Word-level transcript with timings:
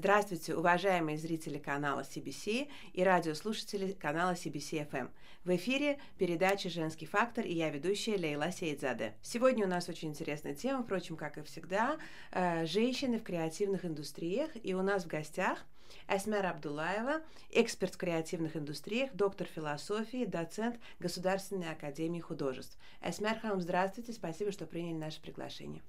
Здравствуйте, 0.00 0.54
уважаемые 0.54 1.18
зрители 1.18 1.58
канала 1.58 2.00
CBC 2.00 2.70
и 2.94 3.04
радиослушатели 3.04 3.92
канала 3.92 4.32
CBC 4.32 4.88
FM. 4.90 5.10
В 5.44 5.54
эфире 5.56 5.98
передача 6.16 6.70
«Женский 6.70 7.04
фактор» 7.04 7.44
и 7.44 7.52
я 7.52 7.68
ведущая 7.68 8.16
Лейла 8.16 8.50
Сейдзаде. 8.50 9.12
Сегодня 9.20 9.66
у 9.66 9.68
нас 9.68 9.90
очень 9.90 10.08
интересная 10.08 10.54
тема, 10.54 10.84
впрочем, 10.84 11.18
как 11.18 11.36
и 11.36 11.42
всегда, 11.42 11.98
э, 12.32 12.64
женщины 12.64 13.18
в 13.18 13.22
креативных 13.22 13.84
индустриях. 13.84 14.48
И 14.62 14.72
у 14.72 14.80
нас 14.80 15.04
в 15.04 15.06
гостях 15.06 15.66
Эсмер 16.08 16.46
Абдулаева, 16.46 17.20
эксперт 17.50 17.92
в 17.92 17.98
креативных 17.98 18.56
индустриях, 18.56 19.12
доктор 19.12 19.46
философии, 19.48 20.24
доцент 20.24 20.80
Государственной 20.98 21.72
академии 21.72 22.20
художеств. 22.20 22.78
Эсмер 23.02 23.38
Хам, 23.40 23.60
здравствуйте, 23.60 24.14
спасибо, 24.14 24.50
что 24.50 24.64
приняли 24.64 24.96
наше 24.96 25.20
приглашение. 25.20 25.82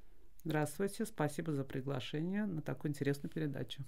Здравствуйте, 0.44 1.06
спасибо 1.06 1.54
за 1.54 1.64
приглашение 1.64 2.46
на 2.46 2.62
такую 2.62 2.90
интересную 2.90 3.32
передачу. 3.32 3.86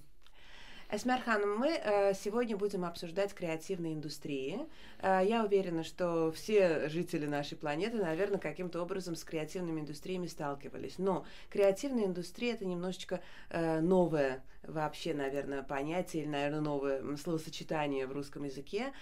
Эсмер 0.96 1.22
Ханым, 1.22 1.58
мы 1.58 1.70
э, 1.70 2.14
сегодня 2.14 2.56
будем 2.56 2.86
обсуждать 2.86 3.34
креативные 3.34 3.96
индустрии. 3.96 4.60
Э, 5.00 5.22
я 5.26 5.44
уверена, 5.44 5.84
что 5.84 6.32
все 6.32 6.88
жители 6.88 7.26
нашей 7.26 7.58
планеты, 7.58 7.98
наверное, 7.98 8.38
каким-то 8.38 8.80
образом 8.80 9.16
с 9.16 9.24
креативными 9.24 9.82
индустриями 9.82 10.28
сталкивались. 10.28 11.00
Но 11.00 11.26
креативная 11.50 12.06
индустрия 12.06 12.54
это 12.54 12.66
немножечко 12.66 13.22
э, 13.50 13.80
новое 13.80 14.44
вообще, 14.62 15.16
наверное, 15.16 15.64
понятие 15.64 16.24
или, 16.24 16.30
наверное, 16.30 16.62
новое 16.62 17.18
словосочетание 17.18 18.06
в 18.06 18.12
русском 18.12 18.44
языке. 18.44 18.94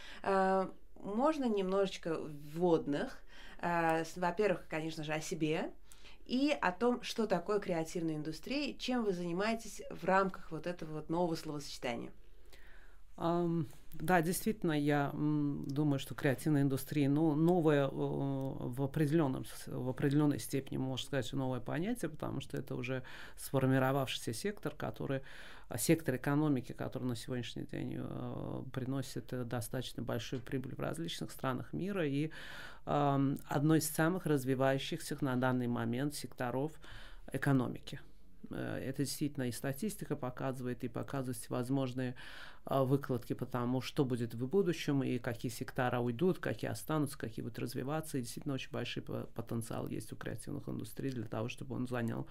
Можно 0.95 1.45
немножечко 1.45 2.17
вводных. 2.53 3.21
Во-первых, 4.15 4.65
конечно 4.67 5.03
же, 5.03 5.13
о 5.13 5.21
себе, 5.21 5.71
и 6.31 6.57
о 6.61 6.71
том, 6.71 7.03
что 7.03 7.27
такое 7.27 7.59
креативная 7.59 8.15
индустрия, 8.15 8.73
чем 8.73 9.03
вы 9.03 9.11
занимаетесь 9.11 9.81
в 9.89 10.05
рамках 10.05 10.49
вот 10.49 10.65
этого 10.65 10.93
вот 10.93 11.09
нового 11.09 11.35
словосочетания. 11.35 12.13
Да, 13.15 14.21
действительно, 14.21 14.71
я 14.71 15.11
думаю, 15.13 15.99
что 15.99 16.15
креативная 16.15 16.61
индустрия 16.61 17.09
ну, 17.09 17.35
новая 17.35 17.87
э, 17.87 17.89
в, 17.91 18.81
определенном, 18.83 19.45
в 19.67 19.89
определенной 19.89 20.39
степени, 20.39 20.77
можно 20.77 21.05
сказать, 21.05 21.33
новое 21.33 21.59
понятие, 21.59 22.09
потому 22.09 22.39
что 22.39 22.57
это 22.57 22.75
уже 22.75 23.03
сформировавшийся 23.35 24.33
сектор, 24.33 24.73
который, 24.73 25.21
а, 25.67 25.77
сектор 25.77 26.15
экономики, 26.15 26.71
который 26.71 27.03
на 27.03 27.15
сегодняшний 27.17 27.63
день 27.63 27.97
э, 27.99 28.63
приносит 28.71 29.27
достаточно 29.47 30.01
большую 30.01 30.41
прибыль 30.41 30.73
в 30.73 30.79
различных 30.79 31.29
странах 31.31 31.73
мира 31.73 32.07
и 32.07 32.31
э, 32.85 33.35
одной 33.49 33.79
из 33.79 33.89
самых 33.89 34.25
развивающихся 34.25 35.17
на 35.19 35.35
данный 35.35 35.67
момент 35.67 36.15
секторов 36.15 36.71
экономики. 37.33 37.99
Э, 38.53 38.79
это 38.83 39.03
действительно 39.03 39.47
и 39.47 39.51
статистика 39.51 40.15
показывает, 40.15 40.83
и 40.83 40.87
показывает 40.87 41.49
возможные 41.49 42.15
а, 42.65 42.83
выкладки 42.83 43.33
по 43.33 43.45
тому, 43.45 43.81
что 43.81 44.05
будет 44.05 44.33
в 44.33 44.47
будущем, 44.47 45.03
и 45.03 45.17
какие 45.17 45.51
сектора 45.51 45.99
уйдут, 45.99 46.39
какие 46.39 46.69
останутся, 46.69 47.17
какие 47.17 47.43
будут 47.43 47.59
развиваться. 47.59 48.17
И 48.17 48.21
действительно 48.21 48.55
очень 48.55 48.71
большой 48.71 49.03
потенциал 49.03 49.87
есть 49.87 50.13
у 50.13 50.15
креативных 50.15 50.67
индустрий 50.69 51.11
для 51.11 51.25
того, 51.25 51.49
чтобы 51.49 51.75
он 51.75 51.87
занял 51.87 52.27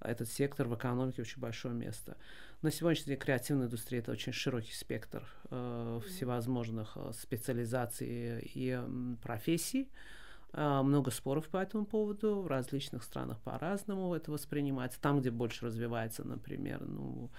этот 0.00 0.28
сектор 0.28 0.68
в 0.68 0.74
экономике 0.74 1.22
очень 1.22 1.40
большое 1.40 1.74
место. 1.74 2.16
На 2.62 2.70
сегодняшний 2.70 3.12
день 3.12 3.18
креативная 3.18 3.66
индустрия 3.66 4.00
это 4.00 4.12
очень 4.12 4.32
широкий 4.32 4.74
спектр 4.74 5.26
э, 5.50 6.00
всевозможных 6.06 6.92
э, 6.96 7.12
специализаций 7.14 8.40
и 8.54 8.78
э, 8.78 9.16
профессий. 9.22 9.88
А, 9.88 10.25
много 10.56 11.10
споров 11.10 11.48
по 11.48 11.58
этому 11.58 11.84
поводу. 11.84 12.40
В 12.40 12.46
различных 12.46 13.02
странах 13.04 13.38
по-разному 13.40 14.14
это 14.14 14.32
воспринимается. 14.32 15.00
Там, 15.00 15.20
где 15.20 15.30
больше 15.30 15.66
развивается, 15.66 16.24
например, 16.26 16.82
ну, 16.86 17.30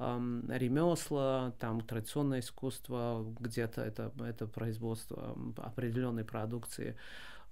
ремесла, 0.00 1.52
там 1.58 1.82
традиционное 1.82 2.40
искусство, 2.40 3.26
где-то 3.38 3.82
это, 3.82 4.12
это 4.20 4.46
производство 4.46 5.36
определенной 5.58 6.24
продукции 6.24 6.96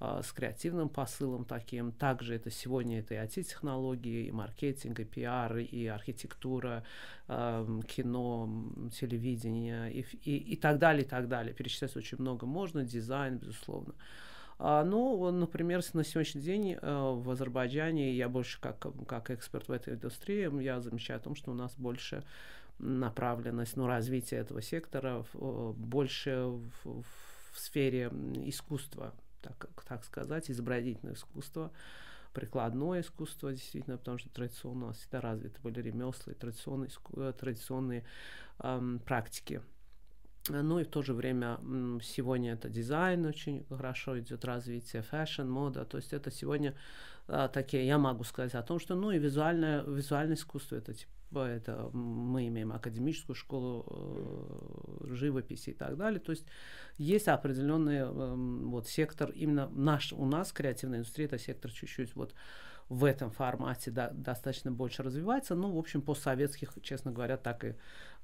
э, 0.01 0.21
с 0.25 0.33
креативным 0.33 0.89
посылом 0.89 1.45
таким. 1.45 1.93
Также 1.93 2.35
это 2.35 2.51
сегодня 2.51 3.01
это 3.01 3.15
и 3.15 3.19
IT-технологии, 3.19 4.29
и 4.29 4.31
маркетинг, 4.31 4.99
и 4.99 5.05
пиар, 5.05 5.59
и 5.59 5.87
архитектура, 5.89 6.85
э, 7.29 7.81
кино, 7.87 8.49
телевидение, 8.99 9.93
и, 9.93 10.07
и, 10.25 10.37
и 10.55 10.57
так 10.57 10.79
далее, 10.79 11.05
и 11.05 11.09
так 11.09 11.29
далее. 11.29 11.53
Перечислять 11.53 11.95
очень 11.97 12.17
много 12.19 12.47
можно, 12.47 12.83
дизайн, 12.83 13.37
безусловно. 13.37 13.93
А, 13.95 14.28
ну, 14.59 15.31
например, 15.31 15.83
на 15.93 16.05
сегодняшний 16.05 16.43
день 16.43 16.73
э, 16.73 16.79
в 16.83 17.31
Азербайджане, 17.31 18.13
я 18.13 18.29
больше 18.29 18.61
как, 18.61 18.87
как 19.07 19.31
эксперт 19.31 19.69
в 19.69 19.73
этой 19.73 19.95
индустрии, 19.95 20.63
я 20.63 20.81
замечаю 20.81 21.19
о 21.19 21.23
том, 21.23 21.37
что 21.37 21.53
у 21.53 21.55
нас 21.55 21.75
больше 21.77 22.25
направленность, 22.79 23.77
ну, 23.77 23.87
развитие 23.87 24.41
этого 24.41 24.61
сектора 24.61 25.25
э, 25.35 25.73
больше 25.77 26.47
в, 26.85 27.03
в 27.53 27.59
сфере 27.59 28.11
искусства, 28.47 29.15
так, 29.43 29.69
так 29.87 30.05
сказать, 30.05 30.51
изобразительное 30.51 31.15
искусство, 31.15 31.71
прикладное 32.33 33.03
искусство, 33.03 33.53
действительно, 33.53 33.97
потому 33.97 34.19
что 34.19 34.29
традиционно 34.31 34.87
у 34.87 34.89
нас 34.89 34.99
всегда 34.99 35.21
развиты 35.21 35.61
были 35.63 35.81
ремесла 35.81 36.33
и 36.33 36.37
традиционные, 36.37 36.91
э, 37.17 37.33
традиционные 37.39 38.05
эм, 38.61 39.01
практики. 39.01 39.63
Ну 40.51 40.81
и 40.81 40.85
в 40.85 40.89
то 40.89 41.03
же 41.03 41.15
время 41.15 41.59
сегодня 42.03 42.53
это 42.53 42.69
дизайн 42.69 43.27
очень 43.27 43.65
хорошо 43.69 44.19
идет 44.19 44.45
развитие, 44.45 45.03
fashion, 45.03 45.49
мода. 45.49 45.85
То 45.85 45.99
есть 45.99 46.13
это 46.13 46.31
сегодня 46.31 46.75
а, 47.27 47.49
такие, 47.49 47.87
я 47.87 47.99
могу 47.99 48.25
сказать 48.25 48.55
о 48.55 48.63
том, 48.63 48.79
что 48.79 48.95
ну 48.95 49.11
и 49.11 49.19
визуальное, 49.19 49.83
визуальное 49.83 50.35
искусство 50.35 50.77
это 50.77 50.95
типа 50.95 51.41
это 51.41 51.91
мы 51.93 52.49
имеем 52.49 52.73
академическую 52.73 53.37
школу 53.37 53.85
э, 53.91 55.15
живописи 55.15 55.71
и 55.71 55.75
так 55.75 55.97
далее. 55.97 56.21
То 56.21 56.31
есть 56.31 56.47
есть 56.97 57.29
определенный 57.29 57.99
э, 57.99 58.35
вот 58.67 58.89
сектор 58.89 59.31
именно 59.31 59.69
наш 59.69 60.13
у 60.15 60.25
нас 60.25 60.53
креативная 60.53 61.01
индустрия 61.01 61.27
это 61.27 61.39
сектор 61.39 61.71
чуть-чуть 61.71 62.17
вот 62.17 62.35
в 62.89 63.05
этом 63.05 63.31
формате 63.31 63.91
да, 63.91 64.11
достаточно 64.11 64.71
больше 64.73 65.03
развивается. 65.03 65.55
Ну, 65.55 65.73
в 65.73 65.79
общем, 65.79 66.01
постсоветских, 66.01 66.73
честно 66.83 67.13
говоря, 67.13 67.37
так 67.37 67.65
и 67.65 67.75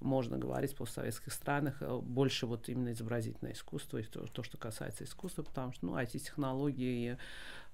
можно 0.01 0.39
говорить, 0.39 0.75
постсоветских 0.75 1.33
странах 1.33 1.77
э, 1.81 1.99
больше 1.99 2.47
вот 2.47 2.69
именно 2.69 2.93
изобразительное 2.93 3.53
искусство, 3.53 3.99
и 3.99 4.03
то, 4.05 4.27
то 4.27 4.43
что 4.43 4.57
касается 4.57 5.05
искусства, 5.05 5.43
потому 5.43 5.73
что, 5.73 5.87
ну, 5.87 5.97
IT-технологии, 5.97 7.19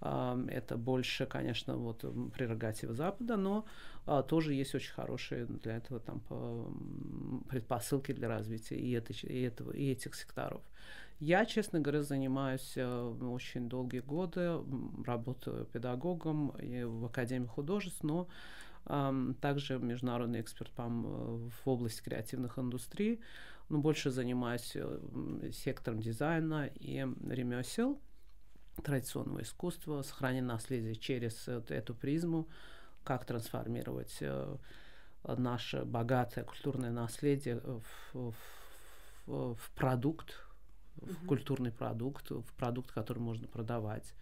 э, 0.01 0.47
это 0.51 0.77
больше, 0.77 1.27
конечно, 1.27 1.77
вот 1.77 2.05
прерогатива 2.35 2.93
Запада, 2.93 3.37
но 3.37 3.65
э, 4.07 4.23
тоже 4.27 4.55
есть 4.55 4.75
очень 4.75 4.93
хорошие 4.93 5.47
для 5.47 5.77
этого 5.77 6.01
там 6.01 6.21
предпосылки 7.49 8.13
для 8.13 8.29
развития 8.29 8.77
и, 8.77 8.91
это, 8.93 9.13
и, 9.13 9.43
этого, 9.43 9.71
и 9.71 9.93
этих 9.93 10.15
секторов. 10.17 10.63
Я, 11.21 11.45
честно 11.45 11.81
говоря, 11.81 12.03
занимаюсь 12.03 12.73
э, 12.77 13.15
очень 13.21 13.69
долгие 13.69 14.01
годы, 14.01 14.59
работаю 15.05 15.67
педагогом 15.67 16.49
и 16.59 16.83
в 16.83 17.05
Академии 17.05 17.47
художеств, 17.47 18.03
но 18.03 18.27
э, 18.87 19.35
также 19.43 19.79
международный 19.79 20.41
эксперт 20.41 20.71
по, 20.73 20.89
в 20.89 21.53
области 21.67 22.03
креативных 22.03 22.59
индустрий, 22.59 23.21
но 23.69 23.79
больше 23.81 24.11
занимаюсь 24.11 24.73
э, 24.75 25.51
сектором 25.53 26.01
дизайна 26.01 26.71
и 26.75 27.07
ремесел, 27.29 28.01
традиционного 28.83 29.43
искусства, 29.43 30.01
сохранение 30.01 30.49
наследия 30.49 30.95
через 30.95 31.47
эту 31.49 31.95
призму, 31.95 32.49
как 33.05 33.27
трансформировать 33.27 34.17
э, 34.23 34.57
наше 35.25 35.85
богатое 35.85 36.45
культурное 36.45 36.91
наследие 36.91 37.61
в, 37.61 37.85
в, 38.15 39.55
в 39.55 39.71
продукт, 39.75 40.47
в 40.97 41.27
культурный 41.27 41.73
продукт, 41.73 42.31
в 42.31 42.53
продукт, 42.57 42.93
который 42.93 43.19
можно 43.19 43.47
продавать, 43.49 44.15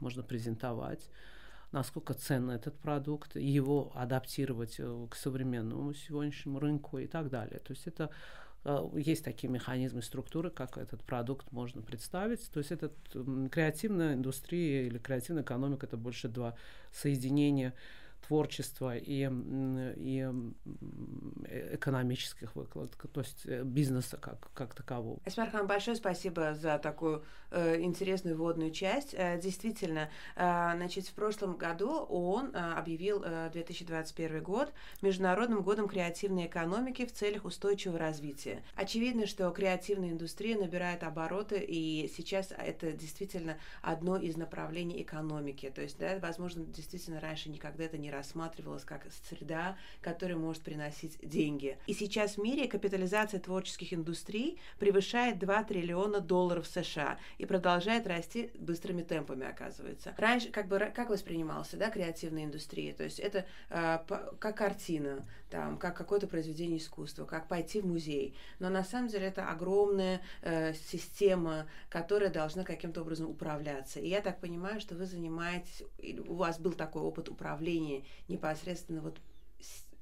можно 0.00 0.22
презентовать 0.22 1.08
насколько 1.72 2.14
ценный 2.14 2.56
этот 2.56 2.78
продукт, 2.78 3.36
его 3.36 3.92
адаптировать 3.94 4.76
э, 4.78 5.06
к 5.10 5.14
современному 5.14 5.94
сегодняшнему 5.94 6.58
рынку 6.58 6.98
и 6.98 7.06
так 7.06 7.28
далее. 7.28 7.58
То 7.60 7.72
есть 7.72 7.86
это 7.86 8.10
э, 8.64 8.88
есть 8.94 9.24
такие 9.24 9.52
механизмы, 9.52 10.02
структуры, 10.02 10.50
как 10.50 10.78
этот 10.78 11.02
продукт 11.02 11.50
можно 11.52 11.82
представить. 11.82 12.50
То 12.50 12.60
есть 12.60 12.72
это 12.72 12.92
креативная 13.50 14.14
индустрия 14.14 14.86
или 14.86 14.98
креативная 14.98 15.42
экономика, 15.42 15.86
это 15.86 15.96
больше 15.96 16.28
два 16.28 16.54
соединения 16.92 17.74
творчества 18.26 18.96
и, 18.96 19.28
и 19.96 20.28
экономических 21.72 22.54
выкладок, 22.56 23.06
то 23.12 23.20
есть 23.20 23.46
э, 23.46 23.62
бизнеса 23.62 24.16
как, 24.16 24.50
как 24.52 24.74
такового. 24.74 25.20
Эсмархан, 25.24 25.66
большое 25.66 25.96
спасибо 25.96 26.54
за 26.54 26.78
такую 26.78 27.24
э, 27.50 27.80
интересную 27.80 28.36
вводную 28.36 28.70
часть. 28.70 29.14
Э, 29.14 29.38
действительно, 29.40 30.10
э, 30.34 30.72
значит, 30.76 31.06
в 31.06 31.14
прошлом 31.14 31.56
году 31.56 31.90
ООН 31.90 32.50
э, 32.54 32.72
объявил 32.72 33.22
э, 33.24 33.50
2021 33.52 34.42
год 34.42 34.72
Международным 35.02 35.62
годом 35.62 35.88
креативной 35.88 36.46
экономики 36.46 37.06
в 37.06 37.12
целях 37.12 37.44
устойчивого 37.44 37.98
развития. 37.98 38.62
Очевидно, 38.74 39.26
что 39.26 39.50
креативная 39.50 40.10
индустрия 40.10 40.58
набирает 40.58 41.02
обороты, 41.02 41.58
и 41.58 42.10
сейчас 42.16 42.52
это 42.56 42.92
действительно 42.92 43.58
одно 43.82 44.16
из 44.16 44.36
направлений 44.36 45.02
экономики. 45.02 45.70
То 45.74 45.82
есть, 45.82 45.98
да, 45.98 46.18
возможно, 46.20 46.64
действительно 46.64 47.20
раньше 47.20 47.50
никогда 47.50 47.84
это 47.84 47.98
не 47.98 48.10
рассматривалась 48.16 48.84
как 48.84 49.06
среда, 49.28 49.76
которая 50.00 50.36
может 50.36 50.62
приносить 50.62 51.18
деньги. 51.22 51.78
И 51.86 51.94
сейчас 51.94 52.36
в 52.36 52.42
мире 52.42 52.68
капитализация 52.68 53.40
творческих 53.40 53.92
индустрий 53.92 54.58
превышает 54.78 55.38
2 55.38 55.64
триллиона 55.64 56.20
долларов 56.20 56.66
США 56.66 57.18
и 57.38 57.46
продолжает 57.46 58.06
расти 58.06 58.50
быстрыми 58.58 59.02
темпами, 59.02 59.46
оказывается. 59.46 60.14
Раньше, 60.16 60.50
как 60.50 60.68
бы, 60.68 60.78
как 60.94 61.10
воспринимался, 61.10 61.76
да, 61.76 61.90
креативная 61.90 62.44
индустрия? 62.44 62.92
То 62.92 63.04
есть 63.04 63.18
это 63.18 63.46
э, 63.70 63.98
как 64.38 64.56
картина, 64.56 65.26
там, 65.50 65.78
как 65.78 65.96
какое-то 65.96 66.26
произведение 66.26 66.78
искусства, 66.78 67.24
как 67.24 67.48
пойти 67.48 67.80
в 67.80 67.86
музей. 67.86 68.36
Но 68.58 68.68
на 68.68 68.82
самом 68.82 69.08
деле 69.08 69.26
это 69.26 69.48
огромная 69.50 70.20
э, 70.42 70.72
система, 70.74 71.66
которая 71.88 72.30
должна 72.30 72.64
каким-то 72.64 73.02
образом 73.02 73.30
управляться. 73.30 74.00
И 74.00 74.08
я 74.08 74.20
так 74.20 74.40
понимаю, 74.40 74.80
что 74.80 74.94
вы 74.94 75.06
занимаетесь, 75.06 75.82
у 76.26 76.34
вас 76.34 76.58
был 76.58 76.72
такой 76.72 77.02
опыт 77.02 77.28
управления 77.28 78.04
непосредственно 78.28 79.00
вот 79.00 79.20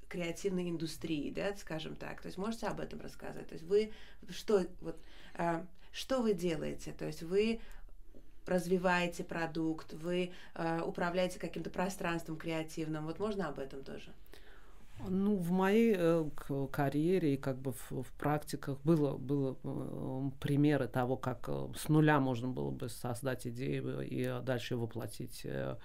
креативной 0.07 0.69
индустрии, 0.69 1.31
да, 1.31 1.55
скажем 1.57 1.95
так. 1.95 2.21
То 2.21 2.27
есть 2.27 2.37
можете 2.37 2.67
об 2.67 2.79
этом 2.79 3.01
рассказать? 3.01 3.47
То 3.47 3.53
есть 3.53 3.65
вы 3.65 3.91
что 4.29 4.65
вот 4.81 4.97
э, 5.35 5.63
что 5.91 6.21
вы 6.21 6.33
делаете? 6.33 6.93
То 6.97 7.05
есть 7.05 7.23
вы 7.23 7.59
развиваете 8.45 9.23
продукт, 9.23 9.93
вы 9.93 10.31
э, 10.53 10.81
управляете 10.81 11.39
каким-то 11.39 11.69
пространством 11.69 12.37
креативным. 12.37 13.05
Вот 13.05 13.19
можно 13.19 13.47
об 13.47 13.59
этом 13.59 13.83
тоже? 13.83 14.11
Ну, 15.07 15.35
в 15.35 15.51
моей 15.51 15.95
э, 15.97 16.25
карьере 16.71 17.33
и 17.33 17.37
как 17.37 17.57
бы 17.57 17.73
в, 17.73 18.03
в 18.03 18.11
практиках 18.17 18.79
было, 18.83 19.17
было 19.17 19.57
э, 19.63 20.29
примеры 20.39 20.87
того, 20.87 21.17
как 21.17 21.45
э, 21.47 21.67
с 21.75 21.89
нуля 21.89 22.19
можно 22.19 22.47
было 22.47 22.71
бы 22.71 22.87
создать 22.87 23.45
идею 23.47 24.01
и 24.01 24.41
дальше 24.43 24.77
воплотить 24.77 25.41
э, 25.43 25.49
а, 25.49 25.77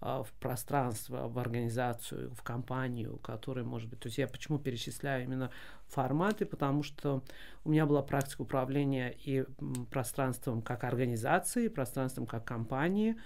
в 0.00 0.28
пространство, 0.38 1.28
в 1.28 1.38
организацию, 1.38 2.30
в 2.34 2.42
компанию, 2.42 3.16
которая 3.18 3.64
может 3.64 3.88
быть... 3.88 3.98
То 4.00 4.06
есть 4.06 4.18
я 4.18 4.28
почему 4.28 4.58
перечисляю 4.58 5.24
именно 5.24 5.50
форматы, 5.88 6.46
потому 6.46 6.82
что 6.82 7.22
у 7.64 7.70
меня 7.70 7.86
была 7.86 8.02
практика 8.02 8.42
управления 8.42 9.10
и 9.24 9.44
пространством 9.90 10.62
как 10.62 10.84
организации, 10.84 11.66
и 11.66 11.68
пространством 11.68 12.26
как 12.26 12.44
компании, 12.44 13.16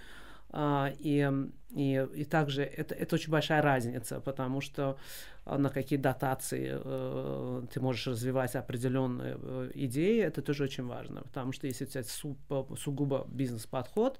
Uh, 0.53 0.95
и, 0.99 1.27
и, 1.71 2.07
и 2.13 2.25
также 2.25 2.61
это, 2.61 2.93
это 2.93 3.15
очень 3.15 3.31
большая 3.31 3.63
разница, 3.63 4.19
потому 4.19 4.61
что 4.61 4.99
uh, 5.45 5.57
на 5.57 5.69
какие 5.69 5.97
дотации 5.97 6.73
uh, 6.75 7.67
ты 7.73 7.81
можешь 7.81 8.05
развивать 8.05 8.55
определенные 8.55 9.35
э, 9.41 9.71
идеи, 9.73 10.21
это 10.21 10.43
тоже 10.43 10.65
очень 10.65 10.85
важно, 10.85 11.23
потому 11.23 11.53
что 11.53 11.65
если 11.65 11.85
тебя 11.85 12.03
су, 12.03 12.37
сугубо 12.77 13.25
бизнес-подход, 13.31 14.19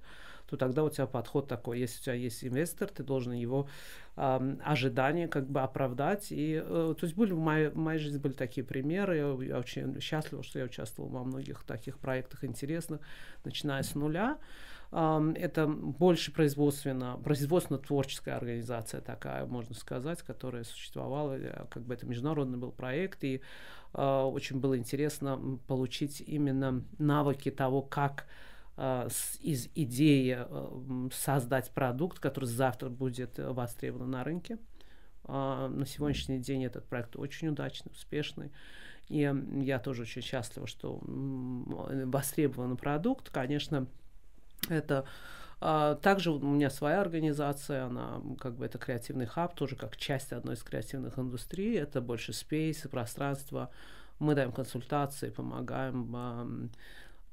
то 0.53 0.57
тогда 0.57 0.83
у 0.83 0.89
тебя 0.89 1.07
подход 1.07 1.47
такой, 1.47 1.79
если 1.79 2.00
у 2.00 2.03
тебя 2.03 2.13
есть 2.13 2.44
инвестор, 2.44 2.88
ты 2.88 3.01
должен 3.01 3.33
его 3.33 3.67
э, 4.15 4.55
ожидания 4.63 5.27
как 5.27 5.50
бы 5.50 5.61
оправдать. 5.61 6.31
И, 6.31 6.61
э, 6.63 6.94
то 6.95 7.03
есть 7.03 7.15
были 7.15 7.31
в 7.31 7.39
моей, 7.39 7.69
в 7.69 7.75
моей 7.75 8.00
жизни 8.00 8.19
были 8.19 8.33
такие 8.33 8.63
примеры, 8.63 9.17
я, 9.17 9.45
я 9.45 9.57
очень 9.57 10.00
счастлива, 10.00 10.44
что 10.44 10.59
я 10.59 10.65
участвовал 10.65 11.09
во 11.09 11.23
многих 11.23 11.63
таких 11.63 11.97
проектах 11.97 12.44
интересных, 12.44 13.01
начиная 13.44 13.81
с 13.81 13.95
нуля. 13.95 14.38
Это 14.91 15.65
больше 15.65 16.31
производственно, 16.31 17.19
производственно-творческая 17.23 18.35
организация 18.35 19.01
такая, 19.01 19.47
можно 19.47 19.73
сказать, 19.73 20.21
которая 20.21 20.65
существовала, 20.65 21.35
э, 21.35 21.65
как 21.71 21.81
бы 21.81 21.95
это 21.95 22.05
международный 22.05 22.59
был 22.59 22.71
проект, 22.71 23.23
и 23.23 23.41
э, 23.95 24.21
очень 24.21 24.59
было 24.59 24.77
интересно 24.77 25.57
получить 25.65 26.21
именно 26.21 26.83
навыки 27.00 27.50
того, 27.50 27.81
как 27.81 28.27
из 28.75 29.69
идеи 29.75 30.37
э, 30.39 31.09
создать 31.13 31.69
продукт, 31.71 32.19
который 32.19 32.45
завтра 32.45 32.89
будет 32.89 33.37
востребован 33.37 34.09
на 34.09 34.23
рынке. 34.23 34.57
А, 35.25 35.67
на 35.67 35.85
сегодняшний 35.85 36.39
день 36.39 36.65
этот 36.65 36.85
проект 36.85 37.15
очень 37.15 37.49
удачный, 37.49 37.91
успешный. 37.91 38.51
И 39.09 39.31
я 39.61 39.79
тоже 39.79 40.03
очень 40.03 40.21
счастлива, 40.21 40.65
что 40.65 40.99
востребованный 41.03 42.77
продукт. 42.77 43.29
Конечно, 43.29 43.87
это 44.69 45.05
а, 45.59 45.95
также 45.95 46.31
у 46.31 46.39
меня 46.39 46.69
своя 46.69 47.01
организация, 47.01 47.85
она 47.85 48.21
как 48.39 48.55
бы 48.55 48.65
это 48.65 48.77
креативный 48.77 49.25
хаб, 49.25 49.55
тоже 49.55 49.75
как 49.75 49.97
часть 49.97 50.33
одной 50.33 50.55
из 50.55 50.63
креативных 50.63 51.17
индустрий. 51.19 51.77
Это 51.77 52.01
больше 52.01 52.33
space, 52.33 52.81
пространство. 52.89 53.69
Мы 54.19 54.35
даем 54.35 54.51
консультации, 54.51 55.29
помогаем 55.29 56.15
э, 56.15 56.67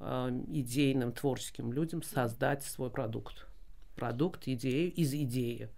идейным, 0.01 1.13
творческим 1.13 1.73
людям 1.73 2.03
создать 2.03 2.65
свой 2.65 2.91
продукт. 2.91 3.47
Продукт, 3.97 4.49
идею 4.49 4.93
из 4.93 5.13
идеи. 5.13 5.69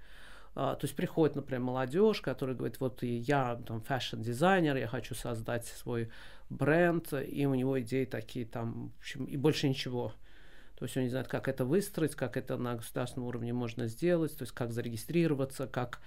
Э, 0.54 0.76
то 0.76 0.80
есть 0.82 0.94
приходит, 0.94 1.34
например, 1.34 1.62
молодежь, 1.62 2.20
которая 2.20 2.54
говорит, 2.54 2.78
вот 2.78 3.02
я 3.02 3.56
там 3.66 3.80
fashion-дизайнер, 3.80 4.76
я 4.76 4.86
хочу 4.86 5.14
создать 5.14 5.64
свой 5.64 6.10
бренд, 6.50 7.10
и 7.14 7.46
у 7.46 7.54
него 7.54 7.80
идеи 7.80 8.04
такие 8.04 8.44
там, 8.44 8.92
в 8.98 9.00
общем, 9.00 9.24
и 9.24 9.38
больше 9.38 9.66
ничего. 9.66 10.12
То 10.82 10.86
есть 10.86 10.96
он 10.96 11.04
не 11.04 11.10
знает, 11.10 11.28
как 11.28 11.46
это 11.46 11.64
выстроить, 11.64 12.16
как 12.16 12.36
это 12.36 12.56
на 12.56 12.74
государственном 12.74 13.28
уровне 13.28 13.52
можно 13.52 13.86
сделать, 13.86 14.36
то 14.36 14.42
есть 14.42 14.52
как 14.52 14.72
зарегистрироваться, 14.72 15.68
как 15.68 16.00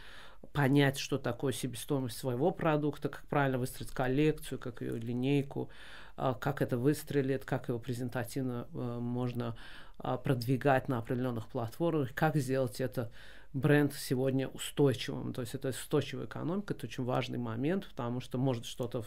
понять, 0.51 0.97
что 0.97 1.17
такое 1.17 1.53
себестоимость 1.53 2.17
своего 2.17 2.51
продукта, 2.51 3.07
как 3.07 3.23
правильно 3.29 3.57
выстроить 3.57 3.91
коллекцию, 3.91 4.59
как 4.59 4.81
ее 4.81 4.97
линейку, 4.99 5.69
а, 6.17 6.33
как 6.33 6.61
это 6.61 6.77
выстрелит, 6.77 7.45
как 7.45 7.69
его 7.69 7.79
презентативно 7.79 8.67
э, 8.73 8.97
можно 8.99 9.55
а, 9.97 10.17
продвигать 10.17 10.89
на 10.89 10.97
определенных 10.97 11.47
платформах, 11.47 12.13
как 12.13 12.35
сделать 12.35 12.81
это 12.81 13.09
бренд 13.53 13.93
сегодня 13.93 14.49
устойчивым. 14.49 15.31
То 15.31 15.39
есть 15.39 15.55
это 15.55 15.69
устойчивая 15.69 16.25
экономика, 16.25 16.73
это 16.73 16.85
очень 16.85 17.05
важный 17.05 17.37
момент, 17.37 17.87
потому 17.87 18.19
что 18.19 18.37
может 18.37 18.65
что-то 18.65 19.05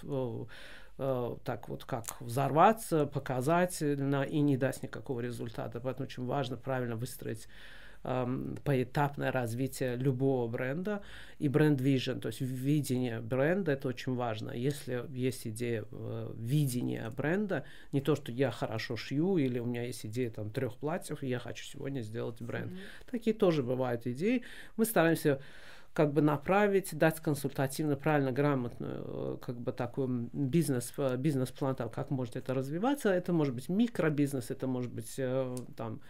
э, 0.98 1.34
э, 1.34 1.36
так 1.44 1.68
вот 1.68 1.84
как 1.84 2.04
взорваться, 2.20 3.06
показать 3.06 3.80
и 3.82 4.40
не 4.40 4.56
даст 4.56 4.82
никакого 4.82 5.20
результата. 5.20 5.80
Поэтому 5.80 6.06
очень 6.06 6.26
важно 6.26 6.56
правильно 6.56 6.96
выстроить 6.96 7.48
эм, 8.04 8.56
поэтапное 8.64 9.32
развитие 9.32 9.96
любого 9.96 10.48
бренда 10.48 11.02
и 11.38 11.48
бренд-вижен, 11.48 12.20
то 12.20 12.28
есть 12.28 12.40
видение 12.40 13.20
бренда, 13.20 13.72
это 13.72 13.88
очень 13.88 14.14
важно. 14.14 14.50
Если 14.50 15.04
есть 15.10 15.46
идея 15.46 15.84
э, 15.90 16.32
видения 16.36 17.10
бренда, 17.10 17.64
не 17.92 18.00
то, 18.00 18.14
что 18.14 18.32
я 18.32 18.50
хорошо 18.50 18.96
шью 18.96 19.38
или 19.38 19.58
у 19.58 19.66
меня 19.66 19.84
есть 19.84 20.06
идея 20.06 20.30
там 20.30 20.50
трех 20.50 20.76
платьев, 20.76 21.22
и 21.22 21.28
я 21.28 21.38
хочу 21.38 21.64
сегодня 21.64 22.02
сделать 22.02 22.40
бренд. 22.40 22.73
Mm-hmm. 22.73 23.11
Такие 23.11 23.34
тоже 23.34 23.62
бывают 23.62 24.06
идеи. 24.06 24.42
Мы 24.76 24.84
стараемся 24.84 25.40
как 25.92 26.12
бы 26.12 26.23
направить, 26.23 26.97
дать 26.97 27.21
консультативно, 27.21 27.97
правильно, 27.97 28.33
грамотную, 28.33 29.04
э, 29.07 29.37
как 29.40 29.61
бы 29.61 29.73
такой 29.73 30.07
бизнес, 30.33 30.92
э, 30.97 31.16
бизнес-план, 31.16 31.75
там, 31.75 31.90
как 31.90 32.11
может 32.11 32.37
это 32.37 32.54
развиваться. 32.54 33.11
Это 33.11 33.33
может 33.33 33.54
быть 33.54 33.68
микробизнес, 33.68 34.50
это 34.50 34.66
может 34.66 34.92
быть 34.92 35.14
э, 35.18 35.57
там 35.76 36.00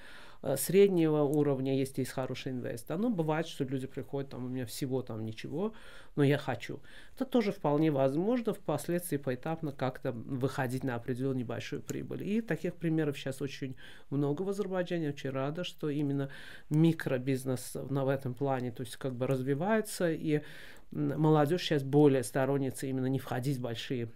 среднего 0.57 1.23
уровня, 1.23 1.77
если 1.77 2.03
есть 2.03 2.13
хороший 2.13 2.53
инвестор. 2.53 2.99
Но 2.99 3.11
бывает, 3.11 3.47
что 3.47 3.65
люди 3.65 3.87
приходят, 3.87 4.31
там, 4.31 4.45
у 4.45 4.49
меня 4.49 4.67
всего 4.67 5.03
там 5.03 5.25
ничего, 5.25 5.73
но 6.17 6.23
я 6.23 6.39
хочу. 6.39 6.81
Это 7.15 7.25
тоже 7.25 7.53
вполне 7.53 7.91
возможно 7.91 8.55
впоследствии 8.55 9.17
поэтапно 9.17 9.73
как-то 9.73 10.13
выходить 10.13 10.85
на 10.85 10.95
определенную 10.95 11.39
небольшую 11.39 11.83
прибыль. 11.83 12.23
И 12.23 12.41
таких 12.41 12.75
примеров 12.75 13.19
сейчас 13.19 13.43
очень 13.43 13.77
много 14.11 14.43
в 14.43 14.49
Азербайджане. 14.49 15.11
Очень 15.11 15.31
рада, 15.31 15.65
что 15.65 15.91
именно 15.91 16.31
микробизнес 16.71 17.73
в 17.75 18.09
этом 18.09 18.35
плане, 18.35 18.71
то 18.71 18.83
есть 18.83 18.97
как 18.97 19.15
бы 19.15 19.27
развивается, 19.27 20.11
и 20.11 20.43
молодежь 20.91 21.63
сейчас 21.63 21.83
более 21.83 22.23
сторонница 22.23 22.87
именно 22.87 23.07
не 23.07 23.19
входить 23.19 23.59
в 23.59 23.63
большие 23.63 24.11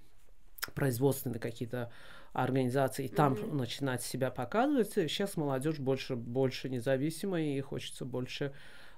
производственные 0.74 1.40
какие-то 1.40 1.90
организации, 2.32 3.06
и 3.06 3.08
там 3.08 3.34
mm-hmm. 3.34 3.54
начинать 3.54 4.02
себя 4.02 4.30
показывать. 4.30 4.90
Сейчас 4.92 5.36
молодежь 5.36 5.78
больше, 5.78 6.16
больше 6.16 6.68
независимая, 6.68 7.42
и 7.42 7.60
хочется 7.60 8.04
больше 8.04 8.52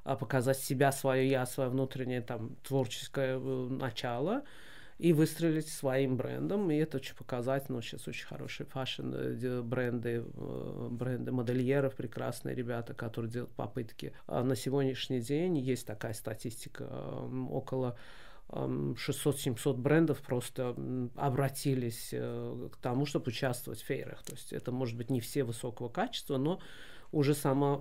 а, 0.05 0.17
показать 0.17 0.59
себя, 0.59 0.93
свое 0.93 1.29
я, 1.29 1.47
свое 1.47 1.71
внутреннее 1.71 2.21
там 2.21 2.57
творческое 2.63 3.39
э, 3.39 3.69
начало 3.71 4.45
и 4.99 5.13
выстрелить 5.13 5.69
своим 5.69 6.17
брендом. 6.17 6.71
И 6.71 6.77
это 6.77 6.99
очень 6.99 7.17
показательно. 7.17 7.83
Сейчас 7.83 8.07
очень 8.07 8.27
хорошие 8.27 8.67
fashion 8.67 9.15
э, 9.15 9.63
бренды, 9.63 10.25
э, 10.25 10.89
бренды 10.91 11.33
модельеров, 11.33 11.95
прекрасные 11.97 12.55
ребята, 12.55 12.95
которые 12.95 13.33
делают 13.33 13.53
попытки. 13.53 14.13
А 14.27 14.45
на 14.45 14.55
сегодняшний 14.55 15.21
день 15.21 15.59
есть 15.59 15.87
такая 15.87 16.13
статистика, 16.13 16.85
около 17.51 17.97
600-700 18.49 19.75
брендов 19.75 20.21
просто 20.21 20.77
обратились 21.17 22.11
э, 22.13 22.69
к 22.73 22.77
тому, 22.77 23.07
чтобы 23.07 23.29
участвовать 23.29 23.81
в 23.81 23.85
фейрах. 23.85 24.23
То 24.23 24.33
есть 24.33 24.53
это 24.53 24.71
может 24.71 24.97
быть 24.97 25.11
не 25.11 25.21
все 25.21 25.45
высокого 25.45 25.89
качества, 25.89 26.37
но 26.37 26.61
уже 27.11 27.35
сама, 27.35 27.81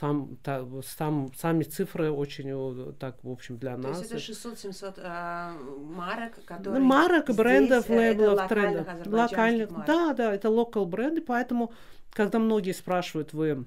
сам, 0.00 0.36
та, 0.42 0.66
сам, 0.84 1.32
сами 1.34 1.62
цифры 1.62 2.10
очень 2.10 2.94
так, 2.94 3.22
в 3.22 3.30
общем, 3.30 3.56
для 3.56 3.76
нас. 3.76 4.00
То 4.00 4.16
есть 4.16 4.28
это 4.28 4.48
600-700 4.68 4.94
э, 4.98 5.52
марок, 5.78 6.44
которые 6.44 6.80
ну, 6.80 6.86
Марок, 6.86 7.24
здесь, 7.24 7.36
брендов, 7.36 7.88
э, 7.88 7.96
лейблов, 7.96 8.48
трендов. 8.48 9.06
Локальных, 9.06 9.70
да, 9.86 10.12
да, 10.14 10.34
это 10.34 10.50
локал 10.50 10.84
бренды, 10.86 11.20
поэтому, 11.20 11.72
когда 12.10 12.38
многие 12.38 12.72
спрашивают, 12.72 13.32
вы 13.32 13.50
А, 13.52 13.64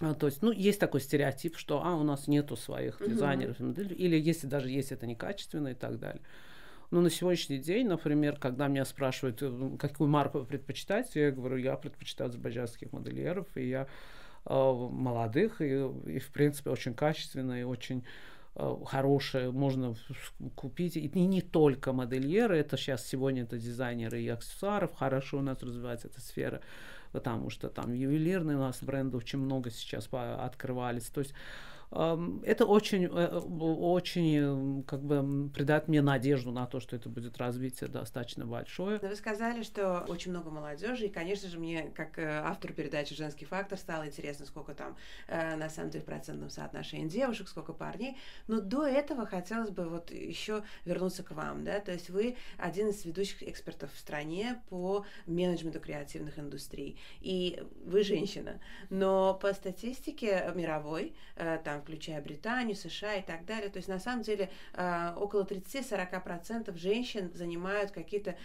то 0.00 0.26
есть, 0.26 0.42
ну, 0.42 0.50
есть 0.50 0.80
такой 0.80 1.00
стереотип, 1.00 1.56
что, 1.56 1.84
а, 1.84 1.94
у 1.94 2.02
нас 2.02 2.26
нету 2.26 2.56
своих 2.56 3.00
uh-huh. 3.00 3.10
дизайнеров, 3.10 3.60
или 3.60 4.18
если 4.18 4.46
даже 4.48 4.68
есть, 4.68 4.90
это 4.90 5.06
некачественно 5.06 5.68
и 5.68 5.74
так 5.74 5.98
далее. 6.00 6.22
Но 6.90 7.00
на 7.00 7.10
сегодняшний 7.10 7.58
день, 7.58 7.86
например, 7.86 8.36
когда 8.36 8.68
меня 8.68 8.84
спрашивают, 8.84 9.38
э, 9.42 9.70
какую 9.78 10.08
марку 10.08 10.38
вы 10.38 10.46
предпочитаете, 10.46 11.20
я 11.22 11.30
говорю, 11.30 11.56
я 11.56 11.76
предпочитаю 11.76 12.28
азербайджанских 12.28 12.92
модельеров, 12.92 13.46
и 13.56 13.68
я 13.68 13.86
э, 14.46 14.54
молодых, 14.54 15.60
и, 15.60 15.88
и, 16.06 16.18
в 16.18 16.30
принципе, 16.32 16.70
очень 16.70 16.94
качественные, 16.94 17.62
и 17.62 17.64
очень 17.64 18.04
э, 18.56 18.76
хорошие, 18.86 19.50
можно 19.50 19.96
купить. 20.54 20.96
И 20.96 21.08
не 21.08 21.40
только 21.40 21.92
модельеры, 21.92 22.58
это 22.58 22.76
сейчас 22.76 23.06
сегодня 23.06 23.42
это 23.42 23.58
дизайнеры 23.58 24.20
и 24.20 24.28
аксессуаров, 24.28 24.94
хорошо 24.94 25.38
у 25.38 25.42
нас 25.42 25.62
развивается 25.62 26.08
эта 26.08 26.20
сфера 26.20 26.60
потому 27.14 27.48
что 27.48 27.68
там 27.68 27.92
ювелирные 27.92 28.56
у 28.56 28.60
нас 28.60 28.82
бренды 28.82 29.16
очень 29.16 29.38
много 29.38 29.70
сейчас 29.70 30.08
открывались. 30.10 31.04
То 31.04 31.20
есть 31.20 31.32
это 31.94 32.66
очень, 32.66 33.04
э, 33.04 33.38
очень 33.38 34.82
как 34.84 35.02
бы 35.02 35.48
придает 35.50 35.86
мне 35.86 36.02
надежду 36.02 36.50
на 36.50 36.66
то, 36.66 36.80
что 36.80 36.96
это 36.96 37.08
будет 37.08 37.38
развитие 37.38 37.88
достаточно 37.88 38.44
большое. 38.44 38.98
Вы 38.98 39.14
сказали, 39.14 39.62
что 39.62 40.04
очень 40.08 40.32
много 40.32 40.50
молодежи, 40.50 41.06
и, 41.06 41.08
конечно 41.08 41.48
же, 41.48 41.58
мне, 41.58 41.92
как 41.94 42.18
э, 42.18 42.40
автору 42.44 42.74
передачи 42.74 43.14
«Женский 43.14 43.44
фактор», 43.44 43.78
стало 43.78 44.08
интересно, 44.08 44.44
сколько 44.44 44.74
там 44.74 44.96
э, 45.28 45.54
на 45.54 45.68
самом 45.70 45.90
деле 45.90 46.04
процентном 46.04 46.50
соотношении 46.50 47.06
девушек, 47.06 47.48
сколько 47.48 47.72
парней. 47.72 48.16
Но 48.48 48.60
до 48.60 48.84
этого 48.84 49.24
хотелось 49.24 49.70
бы 49.70 49.88
вот 49.88 50.10
еще 50.10 50.64
вернуться 50.84 51.22
к 51.22 51.30
вам, 51.30 51.62
да, 51.62 51.78
то 51.78 51.92
есть 51.92 52.10
вы 52.10 52.36
один 52.58 52.88
из 52.88 53.04
ведущих 53.04 53.42
экспертов 53.42 53.92
в 53.92 53.98
стране 53.98 54.60
по 54.68 55.06
менеджменту 55.26 55.78
креативных 55.78 56.40
индустрий, 56.40 56.98
и 57.20 57.62
вы 57.84 58.02
женщина, 58.02 58.60
но 58.90 59.34
по 59.34 59.52
статистике 59.52 60.50
мировой, 60.54 61.14
там 61.64 61.83
включая 61.84 62.20
Британию, 62.22 62.74
США 62.74 63.16
и 63.16 63.22
так 63.22 63.44
далее. 63.44 63.68
То 63.68 63.76
есть 63.76 63.88
на 63.88 63.98
самом 63.98 64.22
деле 64.22 64.50
а, 64.72 65.14
около 65.16 65.44
30-40% 65.44 66.76
женщин 66.76 67.30
занимают 67.34 67.90
какие-то 67.90 68.36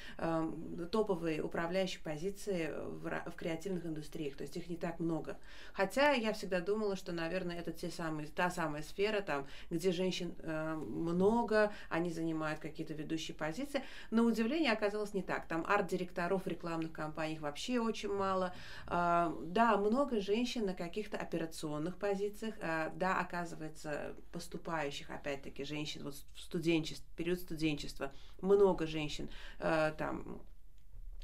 топовые 0.91 1.41
управляющие 1.41 2.01
позиции 2.01 2.71
в, 2.75 3.31
креативных 3.35 3.85
индустриях. 3.85 4.35
То 4.35 4.43
есть 4.43 4.57
их 4.57 4.69
не 4.69 4.75
так 4.75 4.99
много. 4.99 5.37
Хотя 5.73 6.11
я 6.11 6.33
всегда 6.33 6.59
думала, 6.59 6.95
что, 6.95 7.11
наверное, 7.11 7.57
это 7.57 7.71
те 7.71 7.89
самые, 7.89 8.27
та 8.27 8.49
самая 8.49 8.83
сфера, 8.83 9.21
там, 9.21 9.47
где 9.69 9.91
женщин 9.91 10.33
э, 10.39 10.75
много, 10.75 11.71
они 11.89 12.11
занимают 12.11 12.59
какие-то 12.59 12.93
ведущие 12.93 13.35
позиции. 13.35 13.81
Но 14.11 14.23
удивление 14.23 14.71
оказалось 14.71 15.13
не 15.13 15.21
так. 15.21 15.47
Там 15.47 15.65
арт-директоров 15.67 16.45
рекламных 16.47 16.91
компаниях 16.91 17.41
вообще 17.41 17.79
очень 17.79 18.13
мало. 18.13 18.53
Э, 18.87 19.31
да, 19.43 19.77
много 19.77 20.19
женщин 20.19 20.65
на 20.65 20.73
каких-то 20.73 21.17
операционных 21.17 21.97
позициях. 21.97 22.55
Э, 22.59 22.91
да, 22.95 23.18
оказывается, 23.19 24.15
поступающих, 24.31 25.09
опять-таки, 25.09 25.65
женщин 25.65 26.03
вот 26.03 26.15
в 26.35 26.39
студенчестве, 26.39 27.05
период 27.17 27.39
студенчества, 27.39 28.13
много 28.39 28.87
женщин 28.87 29.29
э, 29.59 29.91
там 29.97 30.41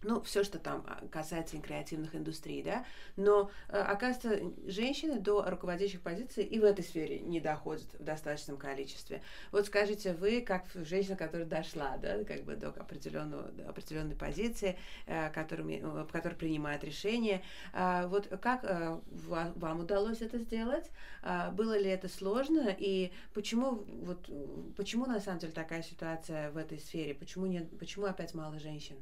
ну, 0.06 0.22
все, 0.22 0.44
что 0.44 0.60
там 0.60 0.84
а, 0.88 1.06
касается 1.08 1.58
креативных 1.58 2.16
индустрий, 2.16 2.62
да, 2.62 2.86
но, 3.16 3.50
э, 3.70 3.80
оказывается, 3.80 4.54
женщины 4.70 5.20
до 5.20 5.44
руководящих 5.50 6.02
позиций 6.02 6.44
и 6.44 6.60
в 6.60 6.64
этой 6.64 6.84
сфере 6.84 7.20
не 7.20 7.40
доходят 7.40 7.88
в 7.98 8.04
достаточном 8.04 8.58
количестве. 8.58 9.22
Вот 9.52 9.66
скажите, 9.66 10.14
вы, 10.14 10.42
как 10.42 10.66
женщина, 10.76 11.16
которая 11.16 11.48
дошла, 11.48 11.98
да, 11.98 12.24
как 12.24 12.44
бы 12.44 12.56
до 12.56 12.70
определенного, 12.70 13.52
до 13.52 13.68
определенной 13.68 14.16
позиции, 14.16 14.78
э, 15.08 15.32
которыми, 15.32 15.82
э, 15.84 16.06
которая 16.12 16.38
принимает 16.38 16.84
решения, 16.84 17.42
вот 17.74 18.28
как 18.42 18.64
вам 18.64 19.80
удалось 19.80 20.22
это 20.22 20.38
сделать? 20.38 20.90
Было 21.54 21.78
ли 21.78 21.90
это 21.90 22.08
сложно? 22.08 22.76
И 22.78 23.12
почему, 23.34 23.84
вот, 24.04 24.30
почему 24.76 25.06
на 25.06 25.20
самом 25.20 25.40
деле 25.40 25.54
такая 25.54 25.82
ситуация 25.82 26.52
в 26.52 26.58
этой 26.58 26.80
сфере? 26.80 27.16
Почему, 27.16 27.46
нет, 27.46 27.68
почему 27.80 28.06
опять 28.06 28.34
мало 28.34 28.60
женщин? 28.60 28.98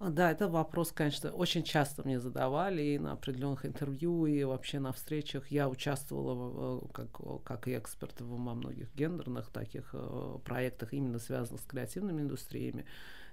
Да, 0.00 0.30
это 0.30 0.48
вопрос, 0.48 0.92
конечно, 0.92 1.30
очень 1.30 1.62
часто 1.62 2.02
мне 2.04 2.18
задавали 2.18 2.80
и 2.80 2.98
на 2.98 3.12
определенных 3.12 3.66
интервью, 3.66 4.24
и 4.24 4.44
вообще 4.44 4.78
на 4.78 4.92
встречах. 4.94 5.48
Я 5.50 5.68
участвовала 5.68 6.80
как, 6.88 7.10
как 7.44 7.68
и 7.68 7.76
эксперт 7.76 8.18
во 8.22 8.54
многих 8.54 8.88
гендерных 8.94 9.50
таких 9.50 9.90
э, 9.92 10.38
проектах, 10.42 10.94
именно 10.94 11.18
связанных 11.18 11.60
с 11.60 11.64
креативными 11.64 12.22
индустриями. 12.22 12.86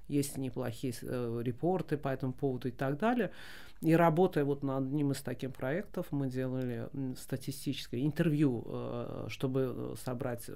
Есть 0.09 0.35
неплохие 0.35 0.93
э, 1.01 1.41
репорты 1.41 1.95
по 1.95 2.09
этому 2.09 2.33
поводу 2.33 2.67
и 2.67 2.71
так 2.71 2.97
далее. 2.97 3.31
И 3.79 3.95
работая 3.95 4.43
вот 4.43 4.61
над 4.61 4.87
одним 4.87 5.13
из 5.13 5.21
таких 5.21 5.53
проектов, 5.53 6.07
мы 6.11 6.27
делали 6.27 6.89
статистическое 7.15 8.01
интервью, 8.01 8.65
э, 8.67 9.27
чтобы 9.29 9.95
собрать 10.03 10.49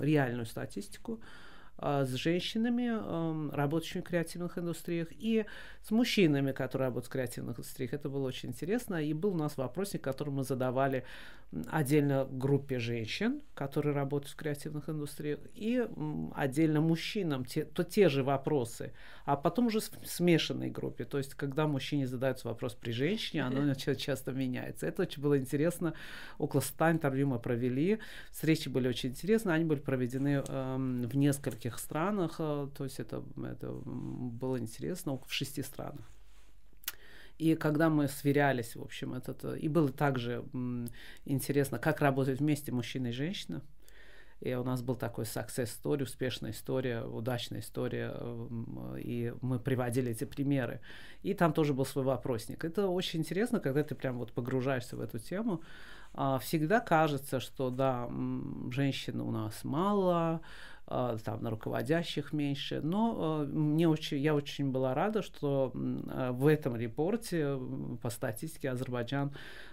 реальную 0.00 0.46
статистику 0.46 1.20
а, 1.20 1.24
с 1.78 2.08
женщинами, 2.14 3.50
работающими 3.54 4.02
в 4.02 4.04
креативных 4.04 4.58
индустриях, 4.58 5.08
и 5.10 5.44
с 5.82 5.90
мужчинами, 5.90 6.52
которые 6.52 6.86
работают 6.88 7.08
в 7.08 7.12
креативных 7.12 7.58
индустриях. 7.58 7.92
Это 7.92 8.08
было 8.08 8.26
очень 8.26 8.50
интересно. 8.50 9.02
И 9.02 9.12
был 9.12 9.34
у 9.34 9.38
нас 9.38 9.56
вопросник, 9.56 10.02
который 10.02 10.30
мы 10.30 10.44
задавали 10.44 11.04
отдельно 11.68 12.26
группе 12.28 12.78
женщин, 12.80 13.40
которые 13.54 13.94
работают 13.94 14.32
в 14.32 14.36
креативных 14.36 14.88
индустриях, 14.88 15.38
и 15.54 15.86
отдельно 16.34 16.80
мужчинам 16.80 17.44
те, 17.44 17.64
то 17.64 17.84
те 17.84 18.08
же 18.08 18.24
вопросы, 18.24 18.92
а 19.24 19.36
потом 19.36 19.66
уже 19.66 19.78
в 19.78 19.90
смешанной 20.04 20.70
группе. 20.70 21.04
То 21.04 21.18
есть, 21.18 21.34
когда 21.34 21.68
мужчине 21.68 22.08
задается 22.08 22.48
вопрос 22.48 22.74
при 22.74 22.90
женщине, 22.90 23.44
оно 23.44 23.74
часто 23.74 24.32
меняется. 24.32 24.86
Это 24.86 25.02
очень 25.02 25.22
было 25.22 25.38
интересно. 25.38 25.94
Около 26.38 26.60
100 26.60 26.90
интервью 26.90 27.28
мы 27.28 27.38
провели. 27.38 28.00
Встречи 28.32 28.68
были 28.68 28.88
очень 28.88 29.10
интересны. 29.10 29.52
Они 29.52 29.64
были 29.64 29.80
проведены 29.80 30.42
в 30.42 31.16
нескольких 31.16 31.65
странах. 31.74 32.36
Э, 32.38 32.68
то 32.74 32.84
есть, 32.84 33.00
это, 33.00 33.22
это 33.36 33.72
было 33.72 34.58
интересно. 34.58 35.18
В 35.26 35.32
шести 35.32 35.62
странах. 35.62 36.06
И 37.38 37.54
когда 37.54 37.90
мы 37.90 38.08
сверялись, 38.08 38.76
в 38.76 38.82
общем, 38.82 39.14
этот, 39.14 39.44
э, 39.44 39.58
и 39.58 39.68
было 39.68 39.90
также 39.90 40.44
интересно, 41.24 41.78
как 41.78 42.00
работают 42.00 42.40
вместе 42.40 42.72
мужчина 42.72 43.08
и 43.08 43.12
женщина. 43.12 43.62
И 44.40 44.52
у 44.54 44.64
нас 44.64 44.82
был 44.82 44.96
такой 44.96 45.24
success 45.24 45.70
story, 45.82 46.02
успешная 46.02 46.50
история, 46.50 47.02
удачная 47.02 47.60
история, 47.60 48.14
и 48.98 49.32
мы 49.40 49.58
приводили 49.58 50.10
эти 50.10 50.24
примеры. 50.24 50.80
И 51.22 51.32
там 51.32 51.54
тоже 51.54 51.72
был 51.72 51.86
свой 51.86 52.04
вопросник. 52.04 52.62
Это 52.62 52.88
очень 52.88 53.20
интересно, 53.20 53.60
когда 53.60 53.82
ты 53.82 53.94
прям 53.94 54.18
вот 54.18 54.32
погружаешься 54.32 54.96
в 54.96 55.00
эту 55.00 55.18
тему. 55.18 55.62
А, 56.12 56.38
всегда 56.38 56.80
кажется, 56.80 57.40
что 57.40 57.70
да, 57.70 58.10
женщин 58.70 59.20
у 59.22 59.30
нас 59.30 59.64
мало, 59.64 60.42
там 60.86 61.42
на 61.42 61.50
руководящих 61.50 62.32
меньше. 62.32 62.80
Но 62.80 63.16
а, 63.18 63.44
мне 63.44 63.88
очень, 63.88 64.18
я 64.18 64.34
очень 64.34 64.70
была 64.70 64.94
рада, 64.94 65.22
что 65.22 65.72
а, 65.74 66.32
в 66.32 66.46
этом 66.46 66.76
репорте 66.76 67.58
по 68.02 68.10
статистике 68.10 68.70
Азербайджан 68.70 69.32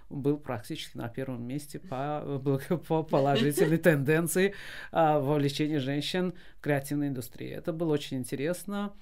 был 0.10 0.38
практически 0.38 0.98
на 0.98 1.10
первом 1.10 1.44
месте 1.44 1.80
по, 1.80 2.42
по 2.88 3.04
положительной 3.04 3.78
тенденции 3.80 4.54
вовлечения 4.92 5.80
женщин 5.80 6.34
в 6.58 6.62
креативной 6.62 7.08
индустрии. 7.08 7.50
Это 7.50 7.74
было 7.74 7.94
очень 7.94 8.18
интересно. 8.18 8.94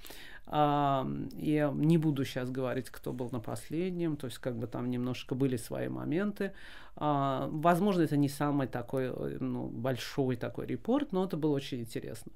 Я 0.52 1.72
не 1.74 1.98
буду 1.98 2.26
сейчас 2.26 2.52
говорить, 2.52 2.90
кто 2.90 3.14
был 3.14 3.30
на 3.32 3.40
последнем, 3.40 4.18
то 4.18 4.28
есть 4.28 4.38
как 4.40 4.58
бы 4.58 4.68
там 4.68 4.90
немножко 4.90 5.34
были 5.34 5.56
свои 5.56 5.88
моменты. 5.88 6.52
Возможно, 6.96 8.02
это 8.02 8.18
не 8.18 8.28
самый 8.28 8.68
такой 8.68 9.06
э, 9.06 9.38
ну, 9.40 9.68
большой 9.68 10.36
такой 10.36 10.66
репорт, 10.66 11.14
но 11.14 11.24
это 11.24 11.38
было 11.38 11.56
очень 11.56 11.80
интересно. 11.80 12.34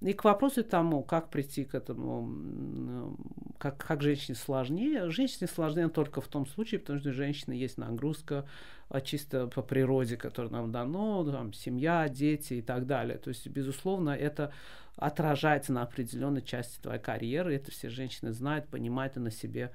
И 0.00 0.12
к 0.12 0.24
вопросу 0.24 0.62
тому, 0.62 1.02
как 1.02 1.30
прийти 1.30 1.64
к 1.64 1.74
этому, 1.74 3.16
как, 3.58 3.78
как 3.78 4.02
женщине 4.02 4.36
сложнее. 4.36 5.08
Женщине 5.08 5.48
сложнее 5.48 5.88
только 5.88 6.20
в 6.20 6.28
том 6.28 6.46
случае, 6.46 6.80
потому 6.80 6.98
что 6.98 7.08
у 7.08 7.12
женщины 7.12 7.54
есть 7.54 7.78
нагрузка 7.78 8.46
а, 8.90 9.00
чисто 9.00 9.46
по 9.46 9.62
природе, 9.62 10.18
которая 10.18 10.52
нам 10.52 10.72
дано, 10.72 11.24
там, 11.24 11.54
семья, 11.54 12.08
дети 12.10 12.54
и 12.54 12.62
так 12.62 12.86
далее. 12.86 13.16
То 13.16 13.28
есть, 13.28 13.46
безусловно, 13.46 14.10
это 14.10 14.52
отражается 14.96 15.72
на 15.72 15.82
определенной 15.82 16.42
части 16.42 16.80
твоей 16.80 17.00
карьеры. 17.00 17.54
Это 17.54 17.70
все 17.70 17.88
женщины 17.88 18.32
знают, 18.32 18.68
понимают 18.68 19.16
и 19.16 19.20
на 19.20 19.30
себе. 19.30 19.72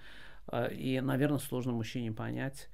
А, 0.48 0.68
и, 0.68 1.00
наверное, 1.02 1.40
сложно 1.40 1.74
мужчине 1.74 2.12
понять, 2.12 2.70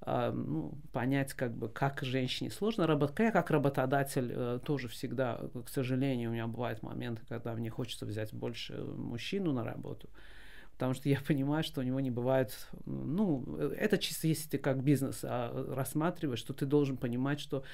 а, 0.00 0.30
ну, 0.30 0.74
понять, 0.92 1.32
как 1.32 1.56
бы, 1.56 1.68
как 1.68 2.02
женщине 2.02 2.50
сложно 2.50 2.86
работать. 2.86 3.18
Я 3.18 3.32
как 3.32 3.50
работодатель 3.50 4.30
э, 4.32 4.60
тоже 4.64 4.88
всегда, 4.88 5.40
к 5.64 5.68
сожалению, 5.68 6.30
у 6.30 6.32
меня 6.32 6.46
бывают 6.46 6.82
моменты, 6.82 7.22
когда 7.28 7.54
мне 7.54 7.70
хочется 7.70 8.06
взять 8.06 8.32
больше 8.32 8.74
мужчину 8.76 9.52
на 9.52 9.64
работу, 9.64 10.08
потому 10.72 10.94
что 10.94 11.08
я 11.08 11.18
понимаю, 11.26 11.64
что 11.64 11.80
у 11.80 11.84
него 11.84 11.98
не 12.00 12.10
бывает, 12.10 12.54
ну, 12.84 13.42
это 13.56 13.98
чисто 13.98 14.28
если 14.28 14.50
ты 14.50 14.58
как 14.58 14.82
бизнес 14.82 15.20
а, 15.24 15.74
рассматриваешь, 15.74 16.40
что 16.40 16.52
ты 16.52 16.66
должен 16.66 16.98
понимать, 16.98 17.40
что 17.40 17.64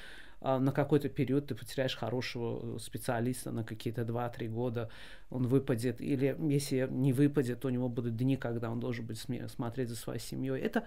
на 0.43 0.71
какой-то 0.71 1.09
период 1.09 1.47
ты 1.47 1.55
потеряешь 1.55 1.95
хорошего 1.95 2.77
специалиста 2.77 3.51
на 3.51 3.63
какие-то 3.63 4.01
2-3 4.01 4.49
года, 4.49 4.89
он 5.29 5.47
выпадет, 5.47 6.01
или 6.01 6.35
если 6.39 6.87
не 6.91 7.13
выпадет, 7.13 7.61
то 7.61 7.69
у 7.69 7.71
него 7.71 7.89
будут 7.89 8.17
дни, 8.17 8.35
когда 8.37 8.69
он 8.69 8.79
должен 8.79 9.05
быть 9.05 9.23
смотреть 9.47 9.89
за 9.89 9.95
своей 9.95 10.19
семьей. 10.19 10.59
Это 10.59 10.83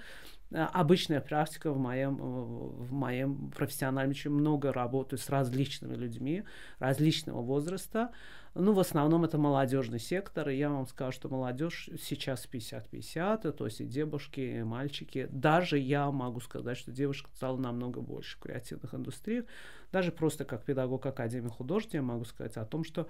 а, 0.52 0.66
обычная 0.68 1.20
практика 1.20 1.72
в 1.72 1.78
моем, 1.78 2.16
в 2.16 2.92
моем 2.92 3.50
профессиональном, 3.50 4.10
очень 4.10 4.30
много 4.30 4.72
работаю 4.72 5.18
с 5.18 5.28
различными 5.30 5.94
людьми 5.94 6.44
различного 6.78 7.40
возраста, 7.42 8.10
ну, 8.58 8.72
в 8.72 8.80
основном 8.80 9.22
это 9.24 9.36
молодежный 9.36 9.98
сектор, 9.98 10.48
и 10.48 10.56
я 10.56 10.70
вам 10.70 10.86
скажу, 10.86 11.12
что 11.12 11.28
молодежь 11.28 11.90
сейчас 12.00 12.48
50-50, 12.50 13.52
то 13.52 13.64
есть 13.66 13.82
и 13.82 13.84
девушки, 13.84 14.40
и 14.40 14.62
мальчики. 14.62 15.28
Даже 15.30 15.78
я 15.78 16.10
могу 16.10 16.40
сказать, 16.40 16.78
что 16.78 16.90
девушек 16.90 17.28
стало 17.34 17.58
намного 17.58 18.00
больше 18.00 18.38
в 18.38 18.40
креативных 18.40 18.94
индустриях. 18.94 19.44
Даже 19.92 20.12
просто 20.12 20.44
как 20.44 20.64
педагог 20.64 21.06
Академии 21.06 21.48
художеств 21.48 21.94
я 21.94 22.02
могу 22.02 22.24
сказать 22.24 22.56
о 22.56 22.64
том, 22.64 22.84
что 22.84 23.08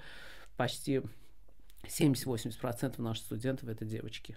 почти 0.56 1.02
70-80% 1.84 3.00
наших 3.00 3.24
студентов 3.24 3.68
это 3.68 3.84
девочки. 3.84 4.36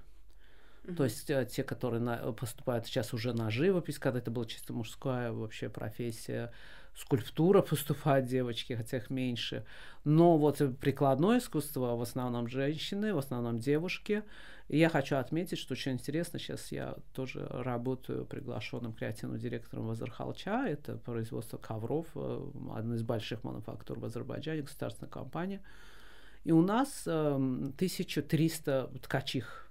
Mm-hmm. 0.83 0.95
То 0.95 1.03
есть 1.03 1.29
э, 1.29 1.47
те, 1.49 1.63
которые 1.63 2.01
на, 2.01 2.31
поступают 2.33 2.85
сейчас 2.85 3.13
уже 3.13 3.33
на 3.33 3.49
живопись, 3.49 3.99
когда 3.99 4.19
это 4.19 4.31
была 4.31 4.45
чисто 4.45 4.73
мужская 4.73 5.31
вообще 5.31 5.69
профессия, 5.69 6.51
скульптура 6.99 7.61
поступают 7.61 8.25
девочки, 8.25 8.73
хотя 8.73 8.97
их 8.97 9.09
меньше. 9.09 9.65
Но 10.03 10.37
вот 10.37 10.61
прикладное 10.79 11.39
искусство 11.39 11.95
в 11.95 12.01
основном 12.01 12.47
женщины, 12.47 13.13
в 13.13 13.17
основном 13.17 13.59
девушки. 13.59 14.23
И 14.67 14.77
я 14.77 14.89
хочу 14.89 15.15
отметить, 15.15 15.57
что 15.57 15.73
очень 15.73 15.93
интересно, 15.93 16.39
сейчас 16.39 16.71
я 16.71 16.95
тоже 17.13 17.47
работаю 17.49 18.25
приглашенным 18.25 18.93
креативным 18.93 19.39
директором 19.39 19.87
в 19.87 19.91
Азерхалча, 19.91 20.67
это 20.67 20.97
производство 20.97 21.57
ковров, 21.57 22.05
э, 22.15 22.51
одна 22.75 22.95
из 22.95 23.01
больших 23.01 23.43
мануфактур 23.43 23.97
в 23.97 24.05
Азербайджане, 24.05 24.61
государственная 24.61 25.09
компания. 25.09 25.61
И 26.43 26.51
у 26.51 26.61
нас 26.61 27.03
э, 27.07 27.11
эм, 27.11 27.73
1300 27.77 28.91
ткачих 29.01 29.68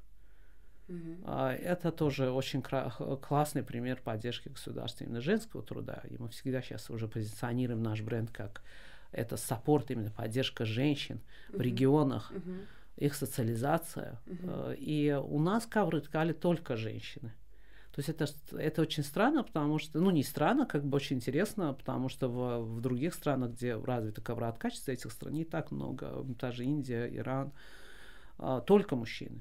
Uh-huh. 0.89 1.55
Это 1.55 1.93
тоже 1.93 2.31
очень 2.31 2.63
классный 2.63 3.63
пример 3.63 4.01
поддержки 4.03 4.49
государства 4.49 5.05
именно 5.05 5.21
женского 5.21 5.63
труда. 5.63 6.03
И 6.09 6.17
мы 6.19 6.29
всегда 6.31 6.63
сейчас 6.63 6.91
уже 6.91 7.09
позиционируем 7.09 7.83
наш 7.83 8.01
бренд 8.01 8.31
как 8.31 8.63
это 9.13 9.37
саппорт, 9.37 9.91
именно 9.91 10.11
поддержка 10.11 10.65
женщин 10.65 11.21
uh-huh. 11.51 11.59
в 11.59 11.61
регионах, 11.61 12.33
uh-huh. 12.33 12.67
их 12.97 13.15
социализация. 13.15 14.19
Uh-huh. 14.27 14.75
И 14.77 15.13
у 15.13 15.39
нас 15.39 15.67
ковры 15.67 16.01
ткали 16.01 16.33
только 16.33 16.77
женщины. 16.77 17.33
То 17.93 18.01
есть 18.01 18.09
это, 18.11 18.27
это 18.57 18.83
очень 18.83 19.03
странно, 19.03 19.43
потому 19.43 19.79
что, 19.79 19.99
ну 19.99 20.11
не 20.11 20.23
странно, 20.23 20.67
как 20.67 20.85
бы 20.85 20.97
очень 20.97 21.17
интересно, 21.17 21.75
потому 21.75 22.09
что 22.09 22.29
в, 22.29 22.77
в 22.77 22.81
других 22.81 23.13
странах, 23.13 23.51
где 23.51 23.75
развито 23.75 24.21
ковроткачество, 24.21 24.93
этих 24.93 25.11
стран 25.11 25.35
не 25.35 25.45
так 25.45 25.73
много, 25.73 26.25
та 26.39 26.53
же 26.53 26.65
Индия, 26.65 27.09
Иран, 27.09 27.53
только 28.67 28.95
мужчины. 28.95 29.41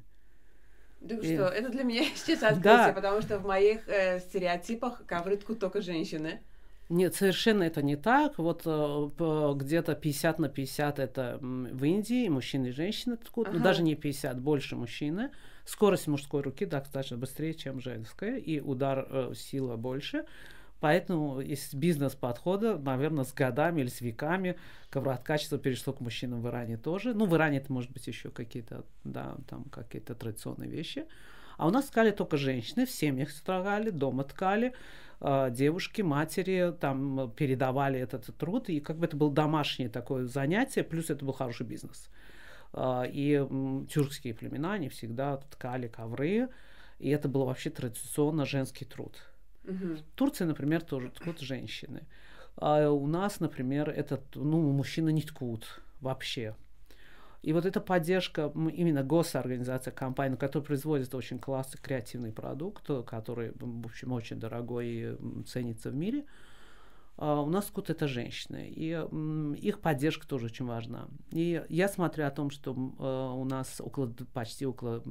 Да 1.01 1.15
и... 1.15 1.35
что, 1.35 1.47
это 1.47 1.69
для 1.69 1.83
меня 1.83 2.03
сейчас 2.15 2.43
открытие, 2.43 2.87
да. 2.87 2.93
потому 2.93 3.21
что 3.21 3.39
в 3.39 3.45
моих 3.45 3.87
э, 3.87 4.19
стереотипах 4.19 5.05
ковры 5.05 5.37
ткут 5.37 5.59
только 5.59 5.81
женщины. 5.81 6.41
Нет, 6.89 7.15
совершенно 7.15 7.63
это 7.63 7.81
не 7.81 7.97
так. 7.97 8.37
Вот 8.37 8.61
э, 8.65 9.53
где-то 9.55 9.95
50 9.95 10.39
на 10.39 10.49
50 10.49 10.99
это 10.99 11.37
в 11.41 11.83
Индии, 11.83 12.29
мужчины 12.29 12.67
и 12.67 12.71
женщины 12.71 13.17
ага. 13.35 13.59
даже 13.59 13.83
не 13.83 13.95
50, 13.95 14.39
больше 14.39 14.75
мужчины. 14.75 15.31
Скорость 15.65 16.07
мужской 16.07 16.41
руки 16.41 16.65
достаточно 16.65 17.17
быстрее, 17.17 17.53
чем 17.53 17.81
женская, 17.81 18.37
и 18.37 18.61
удар 18.61 19.05
э, 19.09 19.33
сила 19.35 19.75
больше. 19.75 20.23
Поэтому 20.79 21.41
из 21.41 21.73
бизнес-подхода, 21.73 22.77
наверное, 22.77 23.23
с 23.23 23.33
годами 23.33 23.81
или 23.81 23.89
с 23.89 24.01
веками 24.01 24.57
коврооткачество 24.89 25.57
перешло 25.57 25.93
к 25.93 26.01
мужчинам 26.01 26.41
в 26.41 26.47
Иране 26.47 26.77
тоже. 26.77 27.13
Ну, 27.13 27.25
в 27.25 27.35
Иране 27.35 27.57
это 27.57 27.73
может 27.73 27.91
быть 27.91 28.05
еще 28.05 28.29
какие-то, 28.29 28.85
да, 29.03 29.37
там 29.49 29.63
какие-то 29.65 30.13
традиционные 30.13 30.69
вещи. 30.69 31.05
А 31.57 31.67
у 31.67 31.71
нас 31.71 31.85
ткали 31.85 32.11
только 32.11 32.37
женщины, 32.37 32.85
в 32.85 32.91
семьях 32.91 33.33
ткали, 33.33 33.89
дома 33.89 34.23
ткали, 34.23 34.75
э, 35.19 35.49
девушки, 35.51 36.03
матери 36.03 36.71
там 36.79 37.31
передавали 37.35 37.99
этот 37.99 38.25
труд, 38.37 38.69
и 38.69 38.79
как 38.79 38.99
бы 38.99 39.07
это 39.07 39.17
было 39.17 39.31
домашнее 39.31 39.89
такое 39.89 40.25
занятие, 40.25 40.83
плюс 40.83 41.09
это 41.09 41.25
был 41.25 41.33
хороший 41.33 41.65
бизнес. 41.65 42.09
Э, 42.73 43.05
и 43.07 43.43
тюркские 43.89 44.35
племена, 44.35 44.73
они 44.73 44.89
всегда 44.89 45.37
ткали 45.37 45.87
ковры, 45.87 46.49
и 46.99 47.09
это 47.09 47.27
был 47.27 47.45
вообще 47.45 47.71
традиционно 47.71 48.45
женский 48.45 48.85
труд. 48.85 49.17
Угу. 49.67 49.97
Турция, 50.15 50.47
например, 50.47 50.81
тоже 50.81 51.09
ткут 51.09 51.39
женщины. 51.41 52.03
А 52.55 52.89
у 52.89 53.05
нас, 53.05 53.39
например, 53.39 53.89
этот, 53.89 54.23
ну, 54.35 54.71
мужчины 54.71 55.11
не 55.11 55.21
ткут 55.21 55.81
вообще. 56.01 56.55
И 57.43 57.53
вот 57.53 57.65
эта 57.65 57.79
поддержка, 57.79 58.51
именно 58.55 59.03
госорганизация, 59.03 59.91
компания, 59.91 60.37
которая 60.37 60.65
производит 60.65 61.13
очень 61.13 61.37
классный 61.37 61.79
креативный 61.79 62.31
продукт, 62.31 62.89
который, 63.05 63.51
в 63.55 63.85
общем, 63.85 64.11
очень 64.11 64.39
дорогой 64.39 64.87
и 64.87 65.43
ценится 65.45 65.91
в 65.91 65.95
мире, 65.95 66.25
а 67.15 67.41
у 67.41 67.49
нас 67.49 67.65
ткут 67.65 67.89
это 67.89 68.07
женщины. 68.07 68.67
И 68.69 68.89
их 69.61 69.79
поддержка 69.79 70.27
тоже 70.27 70.47
очень 70.47 70.65
важна. 70.65 71.07
И 71.31 71.63
я 71.69 71.87
смотрю 71.87 72.25
о 72.25 72.31
том, 72.31 72.49
что 72.49 72.75
а, 72.99 73.33
у 73.33 73.45
нас 73.45 73.81
около, 73.81 74.13
почти 74.33 74.65
около 74.65 75.03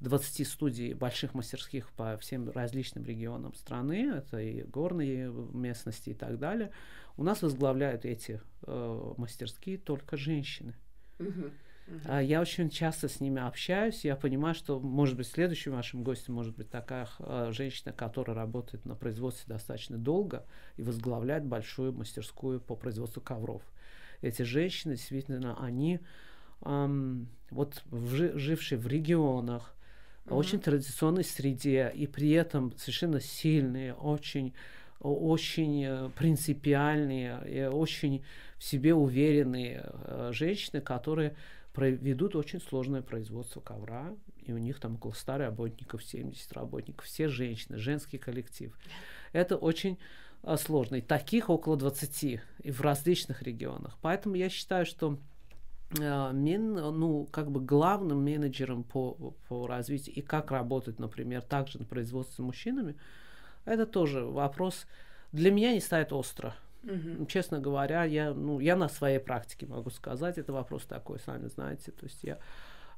20 0.00 0.46
студий 0.46 0.92
больших 0.92 1.34
мастерских 1.34 1.90
по 1.92 2.16
всем 2.18 2.50
различным 2.50 3.04
регионам 3.04 3.54
страны, 3.54 4.12
это 4.16 4.38
и 4.38 4.62
горные 4.62 5.30
местности 5.30 6.10
и 6.10 6.14
так 6.14 6.38
далее. 6.38 6.70
У 7.16 7.22
нас 7.22 7.42
возглавляют 7.42 8.04
эти 8.04 8.40
э, 8.66 9.12
мастерские 9.16 9.78
только 9.78 10.16
женщины. 10.16 10.74
Uh-huh. 11.18 11.50
Uh-huh. 11.88 12.24
Я 12.24 12.40
очень 12.40 12.68
часто 12.68 13.08
с 13.08 13.20
ними 13.20 13.40
общаюсь, 13.40 14.04
я 14.04 14.16
понимаю, 14.16 14.54
что, 14.54 14.80
может 14.80 15.16
быть, 15.16 15.28
следующим 15.28 15.72
вашим 15.72 16.02
гостем 16.02 16.34
может 16.34 16.56
быть 16.56 16.68
такая 16.68 17.08
э, 17.20 17.52
женщина, 17.52 17.92
которая 17.92 18.36
работает 18.36 18.84
на 18.84 18.96
производстве 18.96 19.44
достаточно 19.46 19.96
долго 19.96 20.44
и 20.76 20.82
возглавляет 20.82 21.44
большую 21.44 21.92
мастерскую 21.92 22.60
по 22.60 22.74
производству 22.74 23.22
ковров. 23.22 23.62
Эти 24.20 24.42
женщины, 24.42 24.96
действительно, 24.96 25.62
они 25.62 26.00
эм, 26.62 27.28
вот 27.50 27.82
в, 27.86 28.38
жившие 28.38 28.78
в 28.78 28.86
регионах, 28.88 29.75
mm-hmm. 30.26 30.34
очень 30.34 30.60
традиционной 30.60 31.24
среде, 31.24 31.92
и 31.94 32.06
при 32.06 32.30
этом 32.30 32.76
совершенно 32.76 33.20
сильные, 33.20 33.94
очень 33.94 34.54
очень 35.00 35.84
э, 35.84 36.10
принципиальные, 36.16 37.40
и 37.46 37.64
очень 37.64 38.24
в 38.58 38.64
себе 38.64 38.94
уверенные 38.94 39.84
э, 39.84 40.30
женщины, 40.32 40.80
которые 40.80 41.36
ведут 41.76 42.34
очень 42.34 42.60
сложное 42.60 43.02
производство 43.02 43.60
ковра, 43.60 44.14
и 44.42 44.52
у 44.52 44.58
них 44.58 44.80
там 44.80 44.94
около 44.94 45.12
100 45.12 45.36
работников, 45.36 46.02
70 46.02 46.52
работников, 46.54 47.04
все 47.04 47.28
женщины, 47.28 47.76
женский 47.76 48.16
коллектив. 48.16 48.74
Это 49.32 49.56
очень 49.56 49.98
э, 50.42 50.56
сложно. 50.56 50.96
И 50.96 51.00
таких 51.02 51.50
около 51.50 51.76
20 51.76 52.40
и 52.62 52.70
в 52.70 52.80
различных 52.80 53.42
регионах. 53.42 53.98
Поэтому 54.00 54.36
я 54.36 54.48
считаю, 54.48 54.86
что 54.86 55.18
мен, 55.90 56.74
ну, 56.74 57.28
как 57.30 57.50
бы 57.50 57.60
главным 57.60 58.24
менеджером 58.24 58.82
по, 58.82 59.34
по 59.48 59.66
развитию 59.66 60.16
и 60.16 60.20
как 60.20 60.50
работать, 60.50 60.98
например, 60.98 61.42
также 61.42 61.78
на 61.78 61.84
производстве 61.84 62.34
с 62.34 62.38
мужчинами, 62.38 62.96
это 63.64 63.86
тоже 63.86 64.24
вопрос 64.24 64.86
для 65.32 65.50
меня 65.50 65.72
не 65.72 65.80
ставит 65.80 66.12
остро. 66.12 66.54
Uh-huh. 66.82 67.26
Честно 67.26 67.60
говоря, 67.60 68.04
я, 68.04 68.32
ну, 68.32 68.60
я 68.60 68.76
на 68.76 68.88
своей 68.88 69.18
практике 69.18 69.66
могу 69.66 69.90
сказать, 69.90 70.38
это 70.38 70.52
вопрос 70.52 70.84
такой, 70.84 71.18
сами 71.18 71.48
знаете. 71.48 71.90
То 71.90 72.06
есть 72.06 72.22
я 72.22 72.38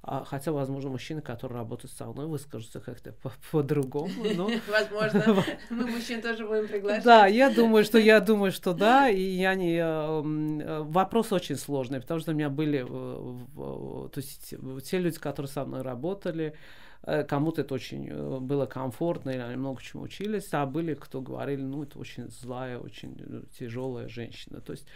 хотя, 0.02 0.52
возможно, 0.52 0.90
мужчины, 0.90 1.20
которые 1.20 1.58
работают 1.58 1.92
со 1.92 2.06
мной, 2.06 2.26
выскажутся 2.26 2.80
как-то 2.80 3.14
по-другому. 3.50 4.12
Но... 4.34 4.50
Возможно. 4.68 5.44
Мы 5.70 5.86
мужчин 5.86 6.22
тоже 6.22 6.46
будем 6.46 6.68
приглашать. 6.68 7.04
Да, 7.04 7.26
я 7.26 7.50
думаю, 7.50 7.84
что 7.84 7.98
я 7.98 8.20
думаю, 8.20 8.52
что 8.52 8.74
да. 8.74 9.08
И 9.08 9.22
я 9.22 9.54
не... 9.54 9.76
Э, 9.76 10.82
вопрос 10.82 11.32
очень 11.32 11.56
сложный, 11.56 12.00
потому 12.00 12.20
что 12.20 12.32
у 12.32 12.34
меня 12.34 12.48
были... 12.48 12.84
То 12.86 14.10
есть 14.16 14.54
те 14.84 14.98
люди, 14.98 15.18
которые 15.18 15.50
со 15.50 15.64
мной 15.64 15.82
работали, 15.82 16.54
Э, 17.02 17.24
кому-то 17.24 17.62
это 17.62 17.74
очень 17.74 18.08
э, 18.08 18.38
было 18.40 18.66
комфортно, 18.66 19.30
или 19.30 19.38
они 19.38 19.56
много 19.56 19.82
чему 19.82 20.02
учились, 20.02 20.48
а 20.52 20.66
были, 20.66 20.94
кто 20.94 21.20
говорили, 21.20 21.62
ну, 21.62 21.84
это 21.84 21.98
очень 21.98 22.28
злая, 22.28 22.78
очень 22.78 23.16
э, 23.18 23.42
тяжелая 23.58 24.08
женщина. 24.08 24.60
То 24.60 24.72
есть 24.72 24.86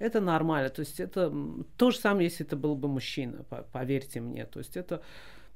это 0.00 0.20
нормально. 0.20 0.70
То 0.70 0.80
есть 0.80 0.98
это 0.98 1.32
то 1.76 1.90
же 1.90 1.98
самое, 1.98 2.24
если 2.24 2.44
это 2.44 2.56
был 2.56 2.74
бы 2.74 2.88
мужчина, 2.88 3.44
поверьте 3.72 4.20
мне. 4.20 4.46
То 4.46 4.58
есть 4.58 4.76
это 4.76 5.02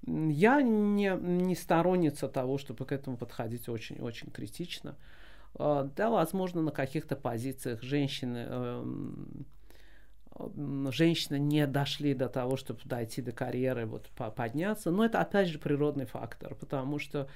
я 0.07 0.61
не, 0.63 1.17
не 1.19 1.57
сторонница 1.57 2.29
того, 2.29 2.59
чтобы 2.59 2.85
к 2.85 2.93
этому 2.93 3.17
подходить 3.17 3.69
очень-очень 3.69 4.31
критично. 4.31 4.97
Да, 5.55 6.11
возможно, 6.11 6.63
на 6.63 6.73
каких-то 6.73 7.17
позициях 7.17 7.83
женщины 7.83 8.47
эм, 8.49 9.47
женщины 10.91 11.39
не 11.39 11.67
дошли 11.67 12.13
до 12.13 12.29
того, 12.29 12.57
чтобы 12.57 12.81
дойти 12.85 13.23
до 13.23 13.33
карьеры, 13.33 13.87
вот 13.87 14.09
подняться. 14.37 14.91
Но 14.91 15.05
это 15.05 15.21
опять 15.21 15.49
же 15.49 15.59
природный 15.59 16.07
фактор, 16.07 16.55
потому 16.55 16.99
что 16.99 17.21
а, 17.21 17.29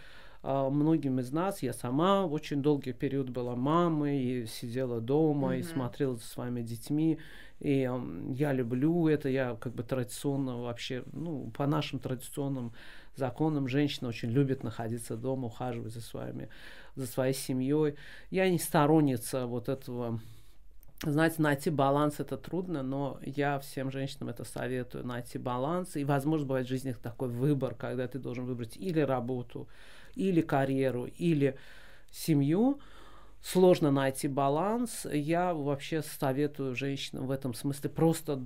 многим 0.42 1.18
из 1.20 1.32
нас, 1.32 1.62
я 1.62 1.72
сама 1.72 2.24
очень 2.24 2.62
долгий 2.62 2.92
период 2.92 3.30
была 3.30 3.56
мамой, 3.56 4.22
и 4.22 4.46
сидела 4.46 5.00
дома, 5.00 5.56
mm-hmm. 5.56 5.60
и 5.60 5.62
смотрела 5.64 6.16
за 6.16 6.24
своими 6.24 6.62
детьми. 6.62 7.18
И 7.60 7.90
я 8.30 8.52
люблю 8.52 9.08
это, 9.08 9.28
я 9.28 9.56
как 9.60 9.74
бы 9.74 9.82
традиционно 9.82 10.62
вообще, 10.62 11.02
ну, 11.12 11.50
по 11.56 11.66
нашим 11.66 11.98
традиционным 11.98 12.72
законам 13.16 13.66
женщина 13.66 14.08
очень 14.08 14.30
любит 14.30 14.62
находиться 14.62 15.16
дома, 15.16 15.46
ухаживать 15.46 15.92
за 15.92 16.00
своими, 16.00 16.48
за 16.94 17.06
своей 17.06 17.34
семьей. 17.34 17.96
Я 18.30 18.48
не 18.48 18.58
сторонница 18.58 19.46
вот 19.46 19.68
этого 19.68 20.20
знаете, 21.02 21.40
найти 21.42 21.70
баланс 21.70 22.18
это 22.18 22.36
трудно, 22.36 22.82
но 22.82 23.20
я 23.22 23.60
всем 23.60 23.90
женщинам 23.92 24.30
это 24.30 24.42
советую, 24.44 25.06
найти 25.06 25.38
баланс. 25.38 25.94
И, 25.94 26.04
возможно, 26.04 26.46
бывает 26.46 26.66
в 26.66 26.70
жизни 26.70 26.92
такой 26.92 27.28
выбор, 27.28 27.76
когда 27.76 28.08
ты 28.08 28.18
должен 28.18 28.46
выбрать 28.46 28.76
или 28.76 28.98
работу, 28.98 29.68
или 30.14 30.40
карьеру, 30.40 31.06
или 31.06 31.56
семью. 32.10 32.80
Сложно 33.40 33.92
найти 33.92 34.26
баланс. 34.26 35.06
Я 35.10 35.54
вообще 35.54 36.02
советую 36.02 36.74
женщинам 36.74 37.26
в 37.26 37.30
этом 37.30 37.54
смысле 37.54 37.88
просто 37.88 38.44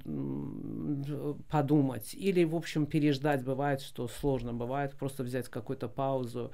подумать. 1.49 2.15
Или, 2.15 2.45
в 2.45 2.55
общем, 2.55 2.85
переждать. 2.87 3.43
Бывает, 3.43 3.81
что 3.81 4.07
сложно. 4.07 4.53
Бывает 4.53 4.95
просто 4.95 5.23
взять 5.23 5.49
какую-то 5.49 5.89
паузу. 5.89 6.53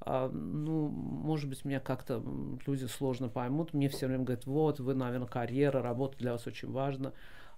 А, 0.00 0.30
ну, 0.30 0.88
может 0.88 1.48
быть, 1.48 1.64
меня 1.64 1.78
как-то 1.78 2.22
люди 2.66 2.86
сложно 2.86 3.28
поймут. 3.28 3.74
Мне 3.74 3.88
все 3.88 4.06
время 4.06 4.24
говорят, 4.24 4.46
вот, 4.46 4.80
вы, 4.80 4.94
наверное, 4.94 5.28
карьера, 5.28 5.82
работа 5.82 6.16
для 6.18 6.32
вас 6.32 6.46
очень 6.46 6.70
важна. 6.70 7.12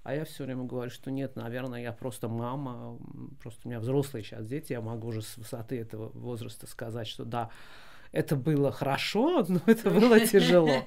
А 0.06 0.14
я 0.14 0.24
все 0.24 0.44
время 0.44 0.62
говорю, 0.62 0.88
что 0.88 1.10
нет, 1.10 1.34
наверное, 1.34 1.82
я 1.82 1.92
просто 1.92 2.28
мама, 2.28 2.96
просто 3.42 3.62
у 3.64 3.68
меня 3.68 3.80
взрослые 3.80 4.22
сейчас 4.22 4.46
дети, 4.46 4.72
я 4.72 4.80
могу 4.80 5.08
уже 5.08 5.20
с 5.20 5.36
высоты 5.36 5.80
этого 5.80 6.10
возраста 6.10 6.68
сказать, 6.68 7.08
что 7.08 7.24
да, 7.24 7.50
это 8.12 8.36
было 8.36 8.70
хорошо, 8.70 9.44
но 9.48 9.58
это 9.66 9.90
было 9.90 10.20
тяжело. 10.20 10.84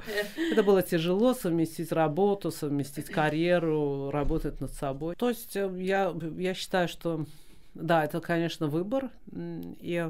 Это 0.54 0.64
было 0.64 0.82
тяжело 0.82 1.34
совместить 1.34 1.92
работу, 1.92 2.50
совместить 2.50 3.08
карьеру, 3.08 4.10
работать 4.10 4.62
над 4.62 4.72
собой. 4.72 5.18
То 5.18 5.28
есть 5.28 5.54
э, 5.58 5.70
я, 5.80 6.16
я 6.38 6.54
считаю, 6.54 6.88
что 6.88 7.26
да, 7.74 8.06
это, 8.06 8.22
конечно, 8.22 8.68
выбор. 8.68 9.10
И 9.36 10.10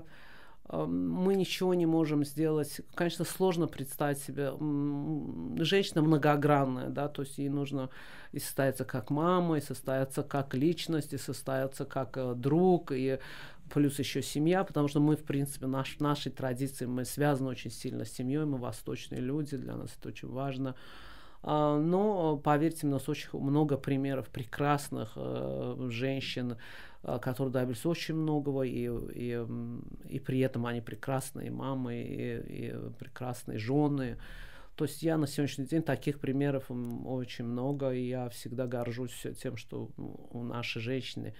мы 0.71 1.35
ничего 1.35 1.73
не 1.73 1.85
можем 1.85 2.23
сделать. 2.23 2.81
Конечно, 2.93 3.25
сложно 3.25 3.67
представить 3.67 4.19
себе. 4.19 4.51
Женщина 5.63 6.01
многогранная, 6.01 6.89
да, 6.89 7.07
то 7.07 7.23
есть 7.23 7.39
ей 7.39 7.49
нужно 7.49 7.89
и 8.31 8.39
состояться 8.39 8.85
как 8.85 9.09
мама, 9.09 9.57
и 9.57 9.61
состояться 9.61 10.21
как 10.21 10.53
личность, 10.53 11.13
и 11.13 11.17
состояться 11.17 11.85
как 11.85 12.17
э, 12.17 12.33
друг, 12.35 12.91
и 12.91 13.17
плюс 13.73 13.97
еще 13.97 14.21
семья, 14.21 14.63
потому 14.63 14.87
что 14.87 14.99
мы, 14.99 15.15
в 15.15 15.23
принципе, 15.23 15.65
наш, 15.65 15.99
нашей 15.99 16.31
традиции, 16.31 16.85
мы 16.85 17.05
связаны 17.05 17.49
очень 17.49 17.71
сильно 17.71 18.05
с 18.05 18.11
семьей, 18.11 18.45
мы 18.45 18.57
восточные 18.57 19.21
люди, 19.21 19.57
для 19.57 19.75
нас 19.75 19.95
это 19.99 20.09
очень 20.09 20.29
важно. 20.29 20.75
А, 21.41 21.79
но, 21.79 22.37
поверьте 22.37 22.85
мне, 22.85 22.95
у 22.95 22.99
нас 22.99 23.07
очень 23.07 23.29
много 23.33 23.77
примеров 23.77 24.29
прекрасных 24.29 25.13
э, 25.15 25.87
женщин, 25.89 26.57
которые 27.01 27.51
добились 27.51 27.85
очень 27.85 28.15
многого, 28.15 28.63
и, 28.63 28.89
и, 28.89 29.45
и 30.09 30.19
при 30.19 30.39
этом 30.39 30.65
они 30.65 30.81
прекрасные 30.81 31.51
мамы, 31.51 32.01
и, 32.01 32.67
и 32.67 32.75
прекрасные 32.97 33.57
жены. 33.57 34.17
То 34.75 34.85
есть 34.85 35.03
я 35.03 35.17
на 35.17 35.27
сегодняшний 35.27 35.65
день 35.65 35.81
таких 35.81 36.19
примеров 36.19 36.69
очень 36.69 37.45
много, 37.45 37.91
и 37.91 38.07
я 38.07 38.29
всегда 38.29 38.65
горжусь 38.65 39.25
тем, 39.41 39.57
что 39.57 39.89
у 39.97 40.43
наши 40.43 40.79
женщины 40.79 41.33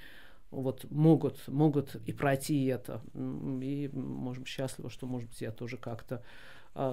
вот 0.52 0.90
могут, 0.90 1.48
могут 1.48 1.96
и 2.06 2.12
пройти 2.12 2.66
это. 2.66 3.02
И, 3.14 3.90
может 3.94 4.44
быть, 4.44 4.50
счастлива, 4.50 4.90
что, 4.90 5.08
может 5.08 5.30
быть, 5.30 5.42
я 5.42 5.52
тоже 5.52 5.78
как-то 5.78 6.16
э, 6.16 6.22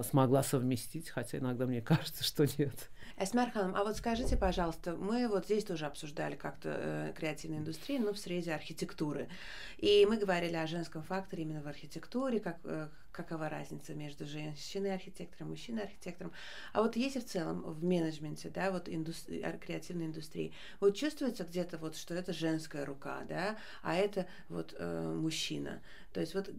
смогла 0.02 0.42
совместить, 0.42 1.10
хотя 1.10 1.38
иногда 1.38 1.66
мне 1.66 1.80
кажется, 1.80 2.24
что 2.24 2.46
нет. 2.58 2.90
Эсмерхан, 3.18 3.74
а 3.74 3.82
вот 3.82 3.96
скажите, 3.96 4.36
пожалуйста, 4.36 4.94
мы 4.94 5.26
вот 5.28 5.46
здесь 5.46 5.64
тоже 5.64 5.86
обсуждали 5.86 6.36
как-то 6.36 6.76
э, 6.76 7.12
креативную 7.16 7.60
индустрию, 7.60 8.02
но 8.02 8.12
в 8.12 8.18
среде 8.18 8.52
архитектуры. 8.52 9.28
И 9.78 10.06
мы 10.06 10.18
говорили 10.18 10.56
о 10.56 10.66
женском 10.66 11.02
факторе 11.02 11.44
именно 11.44 11.62
в 11.62 11.66
архитектуре, 11.66 12.40
как, 12.40 12.58
э, 12.64 12.88
какова 13.16 13.48
разница 13.48 13.94
между 13.94 14.26
женщиной-архитектором, 14.26 15.50
мужчиной-архитектором. 15.50 16.32
А 16.72 16.82
вот 16.82 16.96
если 16.96 17.20
в 17.20 17.24
целом 17.24 17.62
в 17.62 17.82
менеджменте, 17.82 18.50
да, 18.50 18.70
вот 18.70 18.88
индустри- 18.88 19.58
креативной 19.58 20.06
индустрии, 20.06 20.52
вот 20.80 20.94
чувствуется 20.94 21.44
где-то 21.44 21.78
вот, 21.78 21.96
что 21.96 22.14
это 22.14 22.32
женская 22.32 22.84
рука, 22.84 23.22
да, 23.28 23.56
а 23.82 23.94
это 23.94 24.26
вот 24.48 24.74
э, 24.78 25.14
мужчина. 25.14 25.82
То 26.12 26.20
есть 26.20 26.34
вот 26.34 26.50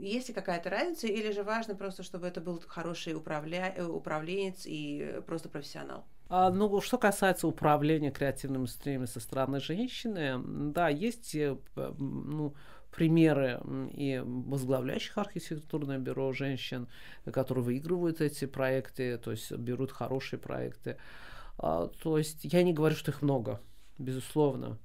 есть 0.00 0.28
ли 0.28 0.34
какая-то 0.34 0.70
разница, 0.70 1.06
или 1.06 1.30
же 1.32 1.42
важно 1.42 1.74
просто, 1.74 2.02
чтобы 2.02 2.26
это 2.26 2.40
был 2.40 2.60
хороший 2.66 3.14
управля... 3.14 3.74
Э, 3.76 3.84
управленец 3.84 4.62
и 4.64 5.20
просто 5.26 5.48
профессионал? 5.48 6.04
А, 6.30 6.50
ну, 6.50 6.80
что 6.82 6.98
касается 6.98 7.46
управления 7.46 8.10
креативными 8.10 8.62
индустриями 8.62 9.06
со 9.06 9.18
стороны 9.18 9.60
женщины, 9.60 10.38
да, 10.72 10.88
есть 10.88 11.34
э, 11.34 11.56
ну, 11.74 12.54
примеры 12.90 13.60
и 13.92 14.22
возглавляющих 14.24 15.18
архитектурное 15.18 15.98
бюро 15.98 16.32
женщин, 16.32 16.88
которые 17.32 17.64
выигрывают 17.64 18.20
эти 18.20 18.46
проекты, 18.46 19.18
то 19.18 19.30
есть 19.30 19.52
берут 19.52 19.92
хорошие 19.92 20.38
проекты. 20.38 20.96
А, 21.58 21.88
то 21.88 22.18
есть 22.18 22.44
я 22.44 22.62
не 22.62 22.72
говорю, 22.72 22.96
что 22.96 23.10
их 23.10 23.22
много, 23.22 23.60
безусловно 23.98 24.78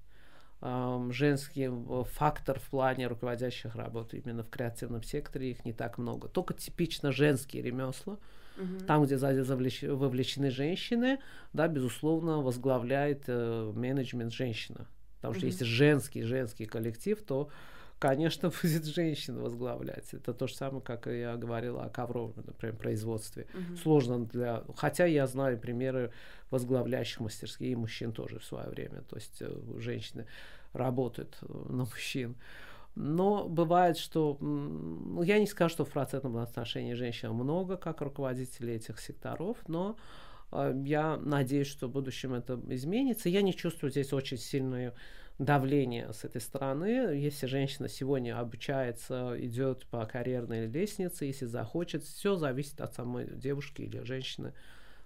женский 1.12 1.70
фактор 2.14 2.60
в 2.60 2.70
плане 2.70 3.08
руководящих 3.08 3.76
работ 3.76 4.14
именно 4.14 4.44
в 4.44 4.50
креативном 4.50 5.04
секторе 5.04 5.52
их 5.52 5.66
не 5.66 5.74
так 5.74 5.98
много. 5.98 6.30
Только 6.30 6.54
типично 6.54 7.12
женские 7.12 7.64
ремесла, 7.64 8.18
угу. 8.58 8.86
там, 8.88 9.04
где 9.04 9.18
сзади 9.18 9.42
завлеч... 9.42 9.84
вовлечены 9.84 10.52
женщины, 10.52 11.20
да, 11.52 11.68
безусловно, 11.68 12.42
возглавляет 12.42 13.24
э, 13.28 13.72
менеджмент 13.76 14.32
женщина. 14.32 14.88
Потому 15.18 15.34
что 15.34 15.46
угу. 15.46 15.52
если 15.52 15.66
женский 15.66 16.24
женский 16.24 16.66
коллектив, 16.66 17.22
то 17.22 17.50
конечно, 18.00 18.52
будет 18.62 18.86
женщина 18.86 19.42
возглавлять. 19.42 20.14
Это 20.14 20.34
то 20.34 20.48
же 20.48 20.56
самое, 20.56 20.82
как 20.82 21.08
я 21.08 21.36
говорила 21.38 21.84
о 21.84 21.90
ковровом, 21.90 22.34
например, 22.36 22.76
производстве. 22.76 23.48
Угу. 23.54 23.78
Сложно 23.78 24.26
для... 24.26 24.64
Хотя 24.76 25.06
я 25.06 25.28
знаю 25.28 25.58
примеры 25.58 26.12
возглавляющих 26.50 27.20
мастерские 27.20 27.72
и 27.72 27.76
мужчин 27.76 28.12
тоже 28.12 28.40
в 28.40 28.46
свое 28.46 28.70
время. 28.70 29.02
То 29.10 29.16
есть 29.16 29.42
э, 29.42 29.52
женщины 29.78 30.28
работают 30.74 31.38
э, 31.42 31.46
на 31.70 31.86
мужчин. 31.86 32.36
Но 32.96 33.48
бывает, 33.48 33.98
что 33.98 34.38
ну, 34.40 35.24
я 35.24 35.40
не 35.40 35.48
скажу, 35.48 35.74
что 35.74 35.86
в 35.86 35.90
процентном 35.90 36.38
отношении 36.38 36.94
женщин 36.94 37.32
много, 37.32 37.76
как 37.76 38.02
руководители 38.02 38.74
этих 38.74 39.00
секторов, 39.00 39.58
но 39.68 39.98
э, 40.52 40.74
я 40.86 41.18
надеюсь, 41.18 41.68
что 41.68 41.88
в 41.88 41.92
будущем 41.92 42.34
это 42.34 42.60
изменится. 42.70 43.30
Я 43.30 43.42
не 43.42 43.56
чувствую 43.56 43.90
здесь 43.90 44.14
очень 44.14 44.38
сильную 44.38 44.94
давление 45.40 46.14
с 46.14 46.24
этой 46.24 46.42
стороны. 46.42 47.16
Если 47.16 47.48
женщина 47.48 47.90
сегодня 47.90 48.40
обучается, 48.40 49.36
идет 49.38 49.86
по 49.88 50.06
карьерной 50.06 50.68
лестнице, 50.68 51.26
если 51.26 51.46
захочет, 51.46 52.04
все 52.04 52.36
зависит 52.36 52.82
от 52.82 52.94
самой 52.94 53.28
девушки 53.28 53.82
или 53.82 54.04
женщины 54.04 54.54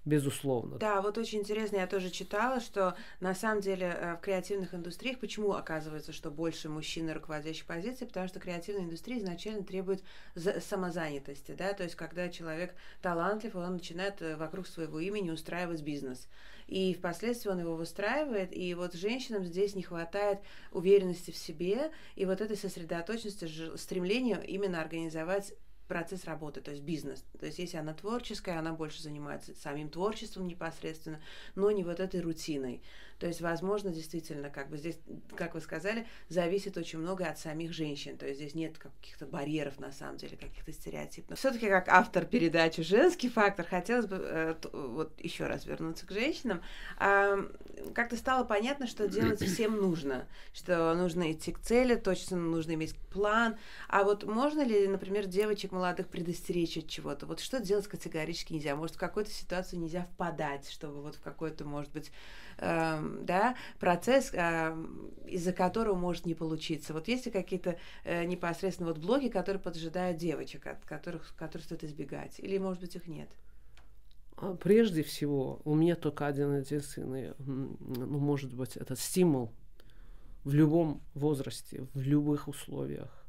безусловно. 0.08 0.78
Да, 0.78 1.02
вот 1.02 1.18
очень 1.18 1.40
интересно, 1.40 1.78
я 1.78 1.88
тоже 1.88 2.10
читала, 2.10 2.60
что 2.60 2.96
на 3.20 3.36
самом 3.36 3.62
деле 3.62 3.88
э, 3.88 4.16
в 4.16 4.22
креативных 4.22 4.74
индустриях, 4.74 5.20
почему 5.20 5.54
оказывается, 5.54 6.14
что 6.14 6.32
больше 6.32 6.70
мужчин 6.70 7.08
на 7.08 7.14
руководящих 7.14 7.66
позициях, 7.66 8.10
потому 8.10 8.28
что 8.28 8.40
креативная 8.40 8.86
индустрия 8.86 9.20
изначально 9.20 9.64
требует 9.64 10.04
самозанятости, 10.36 11.52
да, 11.52 11.74
то 11.74 11.84
есть 11.84 11.96
когда 11.96 12.30
человек 12.30 12.74
талантлив, 13.02 13.56
он 13.56 13.74
начинает 13.74 14.22
э, 14.22 14.36
вокруг 14.36 14.68
своего 14.68 15.00
имени 15.00 15.30
устраивать 15.30 15.82
бизнес 15.82 16.28
и 16.68 16.94
впоследствии 16.94 17.50
он 17.50 17.60
его 17.60 17.76
выстраивает, 17.76 18.56
и 18.56 18.74
вот 18.74 18.94
женщинам 18.94 19.46
здесь 19.46 19.74
не 19.74 19.84
хватает 19.84 20.40
уверенности 20.72 21.32
в 21.32 21.38
себе 21.38 21.92
и 22.16 22.26
вот 22.26 22.42
этой 22.42 22.58
сосредоточенности, 22.58 23.78
стремления 23.78 24.42
именно 24.42 24.82
организовать 24.82 25.54
процесс 25.88 26.26
работы, 26.26 26.62
то 26.62 26.72
есть 26.72 26.84
бизнес. 26.84 27.24
То 27.40 27.46
есть 27.46 27.60
если 27.60 27.78
она 27.78 27.94
творческая, 27.94 28.60
она 28.60 28.74
больше 28.74 29.02
занимается 29.02 29.54
самим 29.56 29.90
творчеством 29.90 30.48
непосредственно, 30.48 31.22
но 31.56 31.72
не 31.72 31.84
вот 31.84 32.00
этой 32.00 32.22
рутиной. 32.22 32.82
То 33.20 33.28
есть, 33.28 33.42
возможно, 33.42 33.92
действительно, 33.92 34.50
как 34.50 34.70
бы 34.70 34.78
здесь, 34.78 35.00
как 35.36 35.56
вы 35.56 35.62
сказали, 35.62 36.08
зависит 36.30 36.78
очень 36.78 37.00
многое 37.00 37.30
от 37.30 37.40
самих 37.40 37.74
женщин. 37.74 38.18
То 38.18 38.28
есть 38.28 38.40
здесь 38.40 38.54
нет 38.56 38.78
каких-то 38.78 39.26
барьеров, 39.26 39.80
на 39.80 39.92
самом 39.92 40.18
деле, 40.18 40.38
каких-то 40.38 40.72
стереотипов. 40.72 41.38
Все-таки 41.38 41.68
как 41.68 41.88
автор 41.90 42.26
передачи 42.26 42.84
«Женский 42.84 43.30
фактор» 43.30 43.66
хотелось 43.66 44.06
бы 44.06 44.18
э, 44.20 44.56
вот 44.72 45.20
еще 45.20 45.48
раз 45.48 45.66
вернуться 45.66 46.06
к 46.06 46.12
женщинам. 46.12 46.62
Как-то 46.98 48.18
стало 48.18 48.44
понятно, 48.44 48.88
что 48.88 49.08
делать 49.08 49.42
всем 49.46 49.76
нужно, 49.78 50.28
что 50.54 50.94
нужно 50.94 51.32
идти 51.32 51.52
к 51.52 51.60
цели, 51.60 51.96
точно 51.96 52.38
нужно 52.38 52.74
иметь 52.74 52.96
план. 53.12 53.58
А 53.88 54.04
вот 54.04 54.24
можно 54.24 54.62
ли, 54.62 54.88
например, 54.88 55.26
девочек 55.26 55.72
молодых 55.72 56.08
предостеречь 56.08 56.78
от 56.78 56.88
чего-то. 56.88 57.26
Вот 57.26 57.40
что 57.40 57.60
делать 57.60 57.88
категорически 57.88 58.54
нельзя? 58.54 58.76
Может, 58.76 58.96
в 58.96 59.00
какую-то 59.00 59.32
ситуацию 59.32 59.80
нельзя 59.80 60.04
впадать, 60.04 60.70
чтобы 60.70 61.02
вот 61.02 61.16
в 61.16 61.22
какой-то, 61.22 61.66
может 61.66 61.92
быть, 61.92 62.12
э, 62.58 63.00
да, 63.24 63.56
процесс, 63.80 64.32
э, 64.34 64.76
из-за 65.28 65.54
которого 65.54 65.96
может 65.96 66.26
не 66.26 66.34
получиться. 66.34 66.94
Вот 66.94 67.08
есть 67.08 67.26
ли 67.26 67.32
какие-то 67.32 67.78
э, 68.04 68.26
непосредственно 68.26 68.90
вот 68.90 69.00
блоки, 69.00 69.30
которые 69.30 69.62
поджидают 69.62 70.18
девочек, 70.18 70.68
от 70.68 70.86
которых, 70.86 71.34
которых 71.36 71.66
стоит 71.66 71.84
избегать? 71.84 72.40
Или, 72.40 72.58
может 72.58 72.82
быть, 72.82 72.96
их 72.96 73.08
нет? 73.08 73.30
А 74.38 74.56
прежде 74.56 75.04
всего, 75.04 75.62
у 75.66 75.74
меня 75.74 75.96
только 75.96 76.28
один 76.28 76.56
единственный, 76.58 77.34
ну, 77.40 78.20
может 78.20 78.54
быть, 78.54 78.78
это 78.78 78.96
стимул 78.96 79.52
в 80.44 80.54
любом 80.54 81.02
возрасте, 81.14 81.88
в 81.94 82.02
любых 82.02 82.48
условиях, 82.48 83.26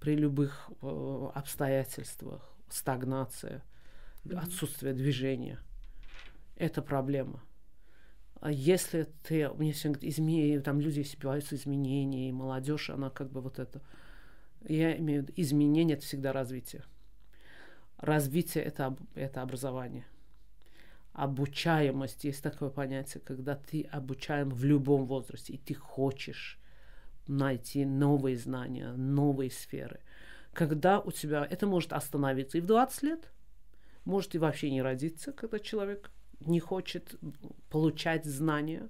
при 0.00 0.14
любых 0.14 0.70
э, 0.82 1.28
обстоятельствах, 1.34 2.42
стагнация, 2.68 3.62
mm-hmm. 4.24 4.38
отсутствие 4.38 4.92
движения. 4.92 5.58
Это 6.56 6.82
проблема. 6.82 7.42
А 8.44 8.52
если 8.52 9.08
ты, 9.22 9.48
мне 9.48 9.72
все 9.72 9.88
говорят, 9.88 10.64
там 10.64 10.78
люди 10.78 11.02
боятся 11.22 11.54
изменений, 11.54 12.30
молодежь, 12.30 12.90
она 12.90 13.08
как 13.08 13.30
бы 13.30 13.40
вот 13.40 13.58
это. 13.58 13.80
Я 14.68 14.94
имею 14.98 15.22
в 15.22 15.24
виду, 15.24 15.32
изменение 15.36 15.96
это 15.96 16.04
всегда 16.04 16.30
развитие. 16.34 16.84
Развитие 17.96 18.64
это, 18.64 18.98
это 19.14 19.40
образование 19.40 20.04
обучаемость, 21.14 22.24
есть 22.24 22.42
такое 22.42 22.68
понятие, 22.68 23.22
когда 23.24 23.56
ты 23.56 23.82
обучаем 23.82 24.50
в 24.50 24.62
любом 24.64 25.06
возрасте, 25.06 25.54
и 25.54 25.58
ты 25.58 25.72
хочешь 25.72 26.58
найти 27.26 27.86
новые 27.86 28.36
знания, 28.36 28.92
новые 28.92 29.50
сферы. 29.50 30.00
Когда 30.52 31.00
у 31.00 31.12
тебя 31.12 31.46
это 31.48 31.66
может 31.66 31.94
остановиться 31.94 32.58
и 32.58 32.60
в 32.60 32.66
20 32.66 33.02
лет, 33.04 33.32
может 34.04 34.34
и 34.34 34.38
вообще 34.38 34.70
не 34.70 34.82
родиться, 34.82 35.32
когда 35.32 35.58
человек 35.58 36.10
не 36.46 36.60
хочет 36.60 37.14
получать 37.70 38.24
знания, 38.24 38.88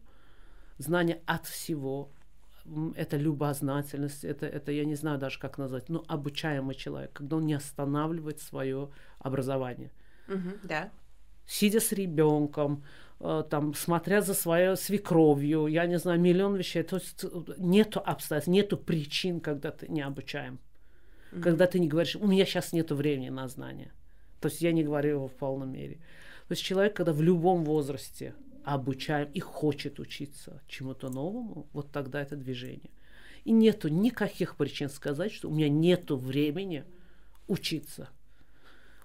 знания 0.79 1.21
от 1.27 1.47
всего. 1.47 2.11
Это 2.97 3.19
любознательность, 3.19 4.25
это, 4.25 4.47
это 4.47 4.73
я 4.73 4.85
не 4.87 4.95
знаю 4.95 5.19
даже 5.19 5.39
как 5.39 5.59
назвать, 5.59 5.91
но 5.91 6.03
обучаемый 6.09 6.75
человек, 6.75 7.13
когда 7.13 7.37
он 7.37 7.47
не 7.47 7.55
останавливает 7.55 8.41
свое 8.41 8.89
образование. 9.19 9.91
Угу, 10.29 10.51
да 10.63 10.91
сидя 11.47 11.81
с 11.81 11.93
ребенком, 11.93 12.83
э, 13.21 13.45
там, 13.49 13.75
смотря 13.75 14.21
за 14.21 14.35
своей 14.35 14.77
свекровью, 14.77 15.67
я 15.67 15.87
не 15.87 15.99
знаю, 15.99 16.21
миллион 16.21 16.57
вещей. 16.57 16.83
То 16.83 16.97
есть 16.97 17.25
э, 17.25 17.29
нету 17.59 18.01
обстоятельств, 18.05 18.49
нету 18.49 18.77
причин, 18.77 19.41
когда 19.41 19.71
ты 19.71 19.89
не 19.89 20.03
обучаем. 20.03 20.59
Mm-hmm. 21.33 21.41
Когда 21.41 21.67
ты 21.67 21.79
не 21.79 21.89
говоришь, 21.89 22.17
у 22.17 22.27
меня 22.27 22.45
сейчас 22.45 22.73
нету 22.73 22.95
времени 22.95 23.31
на 23.31 23.49
знания. 23.49 23.93
То 24.41 24.49
есть 24.49 24.61
я 24.61 24.73
не 24.73 24.85
говорю 24.85 25.11
его 25.11 25.29
в 25.29 25.33
полной 25.33 25.67
мере. 25.67 25.99
То 26.49 26.53
есть 26.53 26.63
человек, 26.63 26.95
когда 26.95 27.13
в 27.13 27.23
любом 27.23 27.65
возрасте 27.65 28.35
обучаем 28.65 29.31
и 29.33 29.41
хочет 29.41 29.99
учиться 29.99 30.61
чему-то 30.69 31.09
новому, 31.09 31.67
вот 31.73 31.91
тогда 31.91 32.21
это 32.21 32.37
движение. 32.37 32.91
И 33.45 33.53
нету 33.53 33.89
никаких 33.89 34.57
причин 34.57 34.89
сказать, 34.89 35.33
что 35.33 35.49
у 35.49 35.55
меня 35.55 35.69
нету 35.69 36.17
времени 36.17 36.85
учиться. 37.47 38.09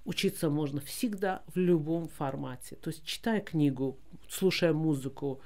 Учиться 0.06 0.50
можно 0.50 0.80
всегда 0.82 1.44
в 1.54 1.58
любом 1.58 2.08
формате. 2.08 2.78
То 2.78 2.90
есть 2.90 3.06
читая 3.06 3.42
книгу, 3.42 4.00
слушая 4.30 4.74
музыку, 4.74 5.42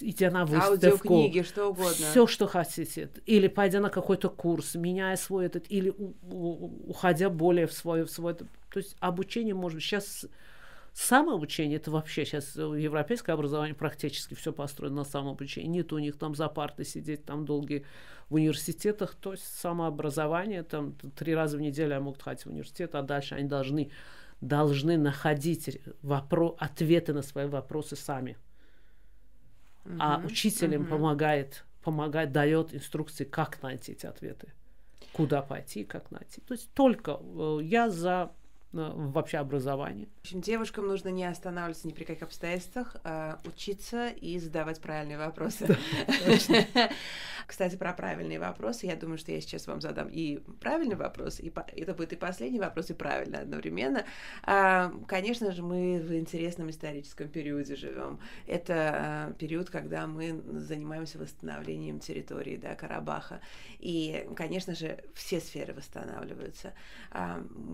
идя 0.00 0.30
на 0.30 0.44
выставку. 0.44 1.14
Аудиокниги, 1.14 1.42
что 1.42 1.68
угодно. 1.68 1.92
Все, 1.92 2.26
что 2.26 2.46
хотите. 2.46 3.10
Или 3.26 3.48
пойдя 3.48 3.80
на 3.80 3.90
какой-то 3.90 4.28
курс, 4.30 4.74
меняя 4.74 5.16
свой 5.16 5.46
этот, 5.46 5.66
или 5.68 5.90
у, 5.90 6.14
у, 6.22 6.90
уходя 6.90 7.30
более 7.30 7.66
в 7.66 7.72
свой, 7.72 8.04
в 8.04 8.10
свой... 8.10 8.34
То 8.34 8.48
есть 8.74 8.96
обучение 8.98 9.54
может 9.54 9.76
быть 9.76 9.84
сейчас 9.84 10.26
Самообучение, 11.00 11.76
это 11.76 11.92
вообще 11.92 12.24
сейчас 12.24 12.56
европейское 12.56 13.32
образование 13.32 13.72
практически 13.72 14.34
все 14.34 14.52
построено 14.52 14.96
на 14.96 15.04
самообучении. 15.04 15.68
Нет 15.68 15.92
у 15.92 15.98
них 15.98 16.18
там 16.18 16.34
за 16.34 16.48
партой 16.48 16.84
сидеть 16.84 17.24
там 17.24 17.44
долгие 17.44 17.86
в 18.28 18.34
университетах. 18.34 19.14
То 19.14 19.30
есть 19.30 19.44
самообразование, 19.44 20.64
там 20.64 20.94
три 21.14 21.36
раза 21.36 21.56
в 21.56 21.60
неделю 21.60 21.94
они 21.94 22.02
могут 22.02 22.20
ходить 22.20 22.46
в 22.46 22.48
университет, 22.48 22.96
а 22.96 23.02
дальше 23.02 23.36
они 23.36 23.46
должны, 23.46 23.92
должны 24.40 24.96
находить 24.96 25.80
вопро- 26.02 26.56
ответы 26.58 27.12
на 27.12 27.22
свои 27.22 27.46
вопросы 27.46 27.94
сами. 27.94 28.36
Uh-huh, 29.84 29.96
а 30.00 30.20
учитель 30.24 30.74
им 30.74 30.82
uh-huh. 30.82 30.88
помогает, 30.88 31.64
помогает, 31.84 32.32
дает 32.32 32.74
инструкции, 32.74 33.22
как 33.22 33.62
найти 33.62 33.92
эти 33.92 34.06
ответы, 34.06 34.52
куда 35.12 35.42
пойти, 35.42 35.84
как 35.84 36.10
найти. 36.10 36.40
То 36.40 36.54
есть 36.54 36.68
только 36.74 37.20
э, 37.20 37.60
я 37.62 37.88
за 37.88 38.32
вообще 38.72 39.38
образование. 39.38 40.08
В 40.18 40.20
общем, 40.20 40.40
девушкам 40.40 40.86
нужно 40.86 41.08
не 41.08 41.24
останавливаться 41.24 41.88
ни 41.88 41.92
при 41.92 42.04
каких 42.04 42.22
обстоятельствах, 42.22 42.96
а 43.02 43.40
учиться 43.44 44.08
и 44.08 44.38
задавать 44.38 44.80
правильные 44.80 45.18
вопросы. 45.18 45.66
Кстати, 47.46 47.76
про 47.76 47.94
правильные 47.94 48.38
вопросы. 48.38 48.86
Я 48.86 48.94
думаю, 48.96 49.16
что 49.16 49.32
я 49.32 49.40
сейчас 49.40 49.66
вам 49.66 49.80
задам 49.80 50.08
и 50.08 50.38
правильный 50.60 50.96
вопрос, 50.96 51.40
и 51.40 51.50
это 51.76 51.94
будет 51.94 52.12
и 52.12 52.16
последний 52.16 52.60
вопрос, 52.60 52.90
и 52.90 52.94
правильно 52.94 53.40
одновременно. 53.40 54.04
А, 54.42 54.92
конечно 55.06 55.50
же, 55.52 55.62
мы 55.62 55.98
в 55.98 56.14
интересном 56.14 56.68
историческом 56.68 57.28
периоде 57.28 57.74
живем. 57.74 58.20
Это 58.46 58.74
а, 58.74 59.32
период, 59.32 59.70
когда 59.70 60.06
мы 60.06 60.42
занимаемся 60.60 61.18
восстановлением 61.18 62.00
территории 62.00 62.56
да, 62.56 62.74
Карабаха. 62.74 63.40
И, 63.78 64.28
конечно 64.36 64.74
же, 64.74 65.02
все 65.14 65.40
сферы 65.40 65.72
восстанавливаются. 65.72 66.74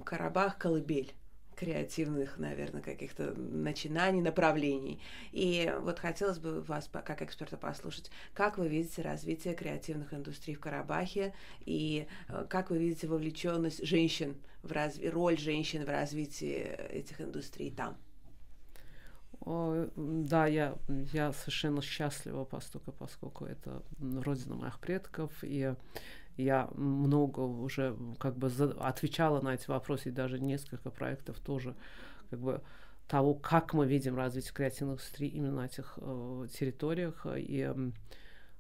Карабах, 0.05 0.57
Колыбель, 0.57 0.84
колыбель 0.85 1.13
креативных, 1.57 2.37
наверное, 2.37 2.83
каких-то 2.83 3.33
начинаний, 3.37 4.21
направлений. 4.21 5.01
И 5.31 5.73
вот 5.83 6.01
хотелось 6.01 6.41
бы 6.41 6.61
вас, 6.63 6.91
как 6.93 7.23
эксперта, 7.23 7.57
послушать, 7.57 8.11
как 8.35 8.59
вы 8.59 8.69
видите 8.69 9.03
развитие 9.03 9.55
креативных 9.55 10.13
индустрий 10.13 10.57
в 10.57 10.61
Карабахе 10.61 11.33
и 11.65 12.09
э, 12.29 12.47
как 12.51 12.71
вы 12.71 12.79
видите 12.79 13.07
вовлеченность 13.07 13.87
женщин 13.87 14.35
в 14.65 14.73
разви... 14.73 15.09
роль 15.09 15.39
женщин 15.39 15.85
в 15.85 15.89
развитии 15.89 16.59
этих 16.91 17.21
индустрий 17.21 17.71
там? 17.71 17.97
О, 19.41 19.87
да, 19.95 20.49
я, 20.49 20.75
я 21.13 21.33
совершенно 21.33 21.83
счастлива, 21.83 22.45
поскольку, 22.45 22.91
поскольку 22.91 23.45
это 23.45 23.83
родина 24.01 24.57
моих 24.57 24.81
предков, 24.81 25.31
и 25.43 25.75
я 26.37 26.69
много 26.75 27.41
уже 27.41 27.97
как 28.19 28.37
бы 28.37 28.49
отвечала 28.81 29.41
на 29.41 29.55
эти 29.55 29.69
вопросы, 29.69 30.09
и 30.09 30.13
даже 30.13 30.41
несколько 30.41 30.91
проектов 30.91 31.39
тоже 31.41 31.75
как 32.31 32.41
бы 32.41 32.63
того, 33.09 33.35
как 33.35 33.75
мы 33.75 33.87
видим 33.87 34.17
развитие 34.17 34.53
креативной 34.53 34.95
индустрии 34.95 35.29
именно 35.29 35.57
на 35.57 35.67
этих 35.67 35.99
э, 36.01 36.47
территориях, 36.53 37.27
и 37.37 37.73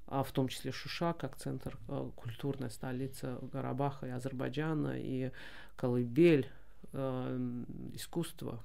а 0.06 0.22
в 0.22 0.32
том 0.32 0.48
числе 0.48 0.70
Шуша, 0.70 1.14
как 1.14 1.36
центр, 1.36 1.78
э, 1.88 2.10
культурная 2.14 2.68
столица 2.68 3.38
Карабаха 3.52 4.06
и 4.06 4.10
Азербайджана, 4.10 4.98
и 4.98 5.30
колыбель 5.76 6.48
э, 6.92 7.64
искусства 7.94 8.62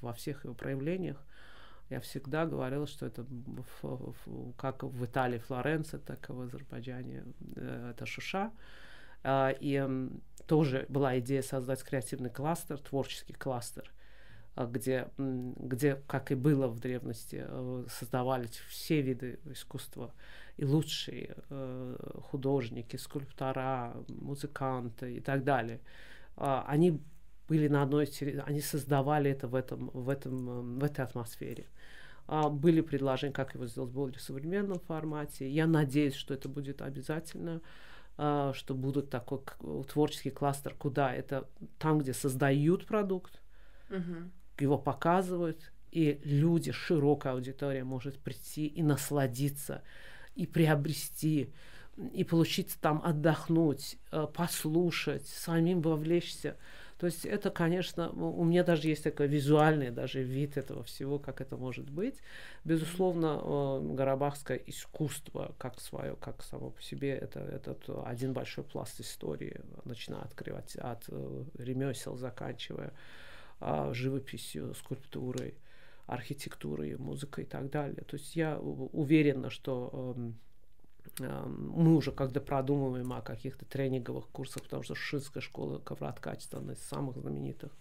во 0.00 0.12
всех 0.12 0.44
его 0.44 0.54
проявлениях. 0.54 1.18
Я 1.90 1.98
всегда 2.00 2.46
говорила, 2.46 2.86
что 2.86 3.06
это 3.06 3.24
в, 3.24 4.14
в, 4.24 4.52
как 4.56 4.84
в 4.84 5.04
Италии 5.04 5.38
Флоренция, 5.38 5.98
так 5.98 6.30
и 6.30 6.32
в 6.32 6.40
Азербайджане 6.40 7.24
э, 7.56 7.90
это 7.90 8.06
Шуша. 8.06 8.52
Э, 9.24 9.52
и 9.58 9.84
тоже 10.46 10.86
была 10.88 11.18
идея 11.18 11.42
создать 11.42 11.82
креативный 11.82 12.30
кластер, 12.30 12.78
творческий 12.78 13.32
кластер, 13.32 13.92
э, 14.54 14.68
где, 14.70 15.08
где, 15.18 15.96
как 16.06 16.30
и 16.30 16.36
было 16.36 16.68
в 16.68 16.78
древности, 16.78 17.44
э, 17.44 17.84
создавались 17.88 18.62
все 18.68 19.02
виды 19.02 19.40
искусства, 19.46 20.14
и 20.58 20.64
лучшие 20.64 21.34
э, 21.48 21.96
художники, 22.30 22.94
скульптора, 22.98 23.96
музыканты 24.06 25.16
и 25.16 25.20
так 25.20 25.42
далее. 25.42 25.80
Э, 26.36 26.62
они 26.68 27.02
были 27.50 27.66
на 27.68 27.82
одной 27.82 28.08
они 28.46 28.60
создавали 28.60 29.30
это 29.30 29.48
в 29.48 29.56
этом 29.56 29.90
в 29.92 30.08
этом 30.08 30.78
в 30.78 30.84
этой 30.84 31.04
атмосфере 31.04 31.66
а, 32.28 32.48
были 32.48 32.80
предложения, 32.80 33.32
как 33.32 33.54
его 33.54 33.66
сделать 33.66 33.90
в 33.90 33.94
более 33.94 34.20
современном 34.20 34.78
формате. 34.78 35.50
Я 35.50 35.66
надеюсь, 35.66 36.14
что 36.14 36.32
это 36.32 36.48
будет 36.48 36.80
обязательно, 36.80 37.60
а, 38.16 38.52
что 38.54 38.74
будут 38.74 39.10
такой 39.10 39.40
творческий 39.92 40.30
кластер, 40.30 40.76
куда 40.78 41.12
это 41.12 41.48
там, 41.78 41.98
где 41.98 42.12
создают 42.12 42.86
продукт, 42.86 43.40
угу. 43.90 44.30
его 44.60 44.78
показывают, 44.78 45.72
и 45.90 46.20
люди, 46.22 46.70
широкая 46.70 47.32
аудитория 47.32 47.82
может 47.82 48.20
прийти 48.20 48.68
и 48.68 48.82
насладиться, 48.82 49.82
и 50.36 50.46
приобрести 50.46 51.52
и 52.14 52.24
получить 52.24 52.76
там 52.80 53.02
отдохнуть, 53.04 53.98
э, 54.12 54.26
послушать, 54.32 55.26
самим 55.26 55.80
вовлечься. 55.82 56.56
То 57.00 57.06
есть 57.06 57.24
это, 57.24 57.50
конечно, 57.50 58.10
у 58.10 58.44
меня 58.44 58.62
даже 58.62 58.86
есть 58.88 59.04
такой 59.04 59.26
визуальный 59.26 59.90
даже 59.90 60.22
вид 60.22 60.58
этого 60.58 60.82
всего, 60.82 61.18
как 61.18 61.40
это 61.40 61.56
может 61.56 61.88
быть. 61.88 62.16
Безусловно, 62.62 63.40
э, 63.42 63.94
Гарабахское 63.94 64.58
искусство, 64.66 65.54
как 65.56 65.80
свое, 65.80 66.14
как 66.16 66.42
само 66.42 66.68
по 66.68 66.82
себе, 66.82 67.12
это 67.16 67.40
этот 67.40 67.88
один 68.04 68.34
большой 68.34 68.64
пласт 68.64 69.00
истории, 69.00 69.62
начиная 69.86 70.20
открывать 70.20 70.76
от 70.76 71.04
э, 71.08 71.44
ремесел, 71.56 72.18
заканчивая 72.18 72.92
а, 73.60 73.94
живописью, 73.94 74.74
скульптурой, 74.74 75.54
архитектурой, 76.04 76.98
музыкой 76.98 77.44
и 77.44 77.46
так 77.46 77.70
далее. 77.70 78.04
То 78.06 78.18
есть 78.18 78.36
я 78.36 78.58
уверена, 78.58 79.48
что 79.48 80.14
эм, 80.18 80.38
мы 81.18 81.96
уже 81.96 82.12
когда 82.12 82.40
продумываем 82.40 83.12
о 83.12 83.20
каких-то 83.20 83.64
тренинговых 83.64 84.28
курсах, 84.28 84.62
потому 84.62 84.82
что 84.82 84.94
Шишинская 84.94 85.42
школа 85.42 85.78
ковроткачества, 85.78 86.60
одна 86.60 86.74
из 86.74 86.82
самых 86.82 87.16
знаменитых, 87.16 87.72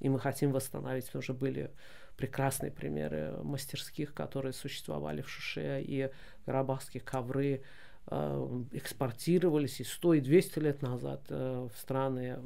и 0.00 0.08
мы 0.08 0.18
хотим 0.18 0.52
восстановить, 0.52 1.06
потому 1.06 1.22
что 1.22 1.34
были 1.34 1.70
прекрасные 2.16 2.70
примеры 2.70 3.34
мастерских, 3.42 4.12
которые 4.14 4.52
существовали 4.52 5.22
в 5.22 5.28
Шуше, 5.28 5.82
и 5.82 6.10
карабахские 6.44 7.02
ковры 7.02 7.62
э, 8.06 8.62
экспортировались 8.72 9.80
и 9.80 9.84
100, 9.84 10.14
и 10.14 10.20
200 10.20 10.58
лет 10.58 10.82
назад 10.82 11.22
э, 11.28 11.68
в 11.72 11.78
страны 11.78 12.38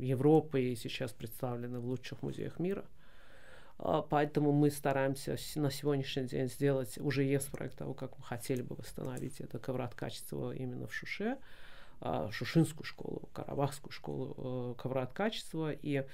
Европы 0.00 0.62
и 0.62 0.76
сейчас 0.76 1.12
представлены 1.12 1.80
в 1.80 1.86
лучших 1.86 2.22
музеях 2.22 2.58
мира. 2.58 2.84
А, 3.82 4.02
поэтому 4.02 4.52
мы 4.52 4.70
стараемся 4.70 5.36
на 5.54 5.70
сегодняшний 5.70 6.24
день 6.24 6.48
сделать, 6.48 6.98
уже 6.98 7.24
есть 7.24 7.48
проект 7.50 7.78
того, 7.78 7.94
как 7.94 8.16
мы 8.18 8.24
хотели 8.24 8.60
бы 8.60 8.76
восстановить 8.76 9.40
это 9.40 9.58
коврат 9.58 9.94
качества 9.94 10.54
именно 10.54 10.86
в 10.86 10.94
Шуше, 10.94 11.38
а, 12.02 12.30
Шушинскую 12.30 12.84
школу, 12.84 13.30
Карабахскую 13.32 13.90
школу 13.90 14.34
э, 14.36 14.74
коврат 14.80 15.12
качества. 15.14 15.72
И 15.72 16.04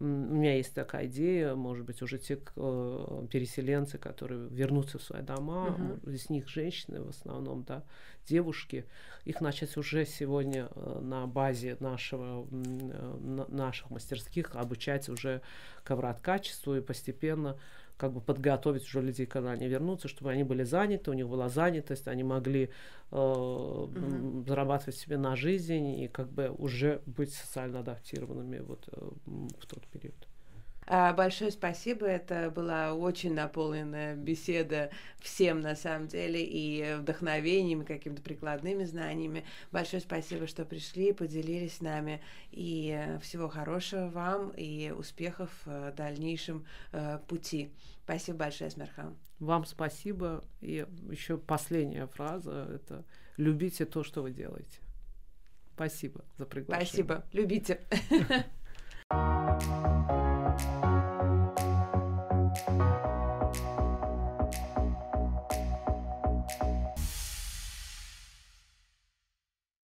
у 0.00 0.04
меня 0.04 0.56
есть 0.56 0.74
такая 0.74 1.06
идея, 1.06 1.54
может 1.54 1.84
быть, 1.84 2.00
уже 2.00 2.18
те 2.18 2.38
э, 2.56 3.26
переселенцы, 3.30 3.98
которые 3.98 4.48
вернутся 4.48 4.98
в 4.98 5.02
свои 5.02 5.20
дома, 5.20 5.76
uh-huh. 5.78 6.14
из 6.14 6.30
них 6.30 6.48
женщины 6.48 7.02
в 7.02 7.10
основном, 7.10 7.64
да, 7.64 7.84
девушки, 8.26 8.86
их 9.26 9.42
начать 9.42 9.76
уже 9.76 10.06
сегодня 10.06 10.68
э, 10.74 11.00
на 11.02 11.26
базе 11.26 11.76
нашего, 11.80 12.46
э, 12.50 13.44
наших 13.48 13.90
мастерских 13.90 14.56
обучать 14.56 15.10
уже 15.10 15.42
коврат 15.84 16.20
качеству 16.20 16.74
и 16.76 16.80
постепенно 16.80 17.58
как 18.00 18.12
бы 18.14 18.22
подготовить 18.22 18.84
уже 18.84 19.02
людей, 19.02 19.26
когда 19.26 19.50
они 19.50 19.68
вернутся, 19.68 20.08
чтобы 20.08 20.30
они 20.30 20.42
были 20.42 20.64
заняты, 20.64 21.10
у 21.10 21.14
них 21.14 21.28
была 21.28 21.50
занятость, 21.50 22.08
они 22.08 22.22
могли 22.22 22.64
э, 22.64 22.70
mm-hmm. 23.12 24.48
зарабатывать 24.48 24.96
себе 24.96 25.18
на 25.18 25.36
жизнь 25.36 26.00
и 26.02 26.08
как 26.08 26.32
бы 26.32 26.48
уже 26.48 27.02
быть 27.04 27.34
социально 27.34 27.80
адаптированными 27.80 28.60
вот 28.60 28.88
э, 28.90 29.10
в 29.26 29.66
тот 29.66 29.86
период. 29.88 30.29
А, 30.92 31.12
большое 31.12 31.52
спасибо. 31.52 32.04
Это 32.04 32.50
была 32.50 32.94
очень 32.94 33.32
наполненная 33.32 34.16
беседа 34.16 34.90
всем 35.20 35.60
на 35.60 35.76
самом 35.76 36.08
деле 36.08 36.44
и 36.44 36.96
вдохновением, 36.98 37.82
и 37.82 37.84
какими-то 37.84 38.20
прикладными 38.22 38.82
знаниями. 38.82 39.44
Большое 39.70 40.02
спасибо, 40.02 40.48
что 40.48 40.64
пришли, 40.64 41.12
поделились 41.12 41.76
с 41.76 41.80
нами. 41.80 42.20
И 42.50 43.00
всего 43.22 43.48
хорошего 43.48 44.08
вам 44.08 44.50
и 44.56 44.90
успехов 44.90 45.52
в 45.64 45.92
дальнейшем 45.92 46.66
э, 46.90 47.20
пути. 47.28 47.70
Спасибо 48.02 48.38
большое, 48.38 48.70
Смерхан. 48.70 49.16
Вам 49.38 49.66
спасибо. 49.66 50.42
И 50.60 50.84
еще 51.08 51.38
последняя 51.38 52.08
фраза– 52.08 52.68
это 52.74 53.04
«любите 53.36 53.84
то, 53.86 54.02
что 54.02 54.22
вы 54.22 54.32
делаете». 54.32 54.80
Спасибо 55.76 56.24
за 56.36 56.46
приглашение. 56.46 56.86
Спасибо. 56.88 57.24
Любите. 57.32 57.80
Música 60.60 61.09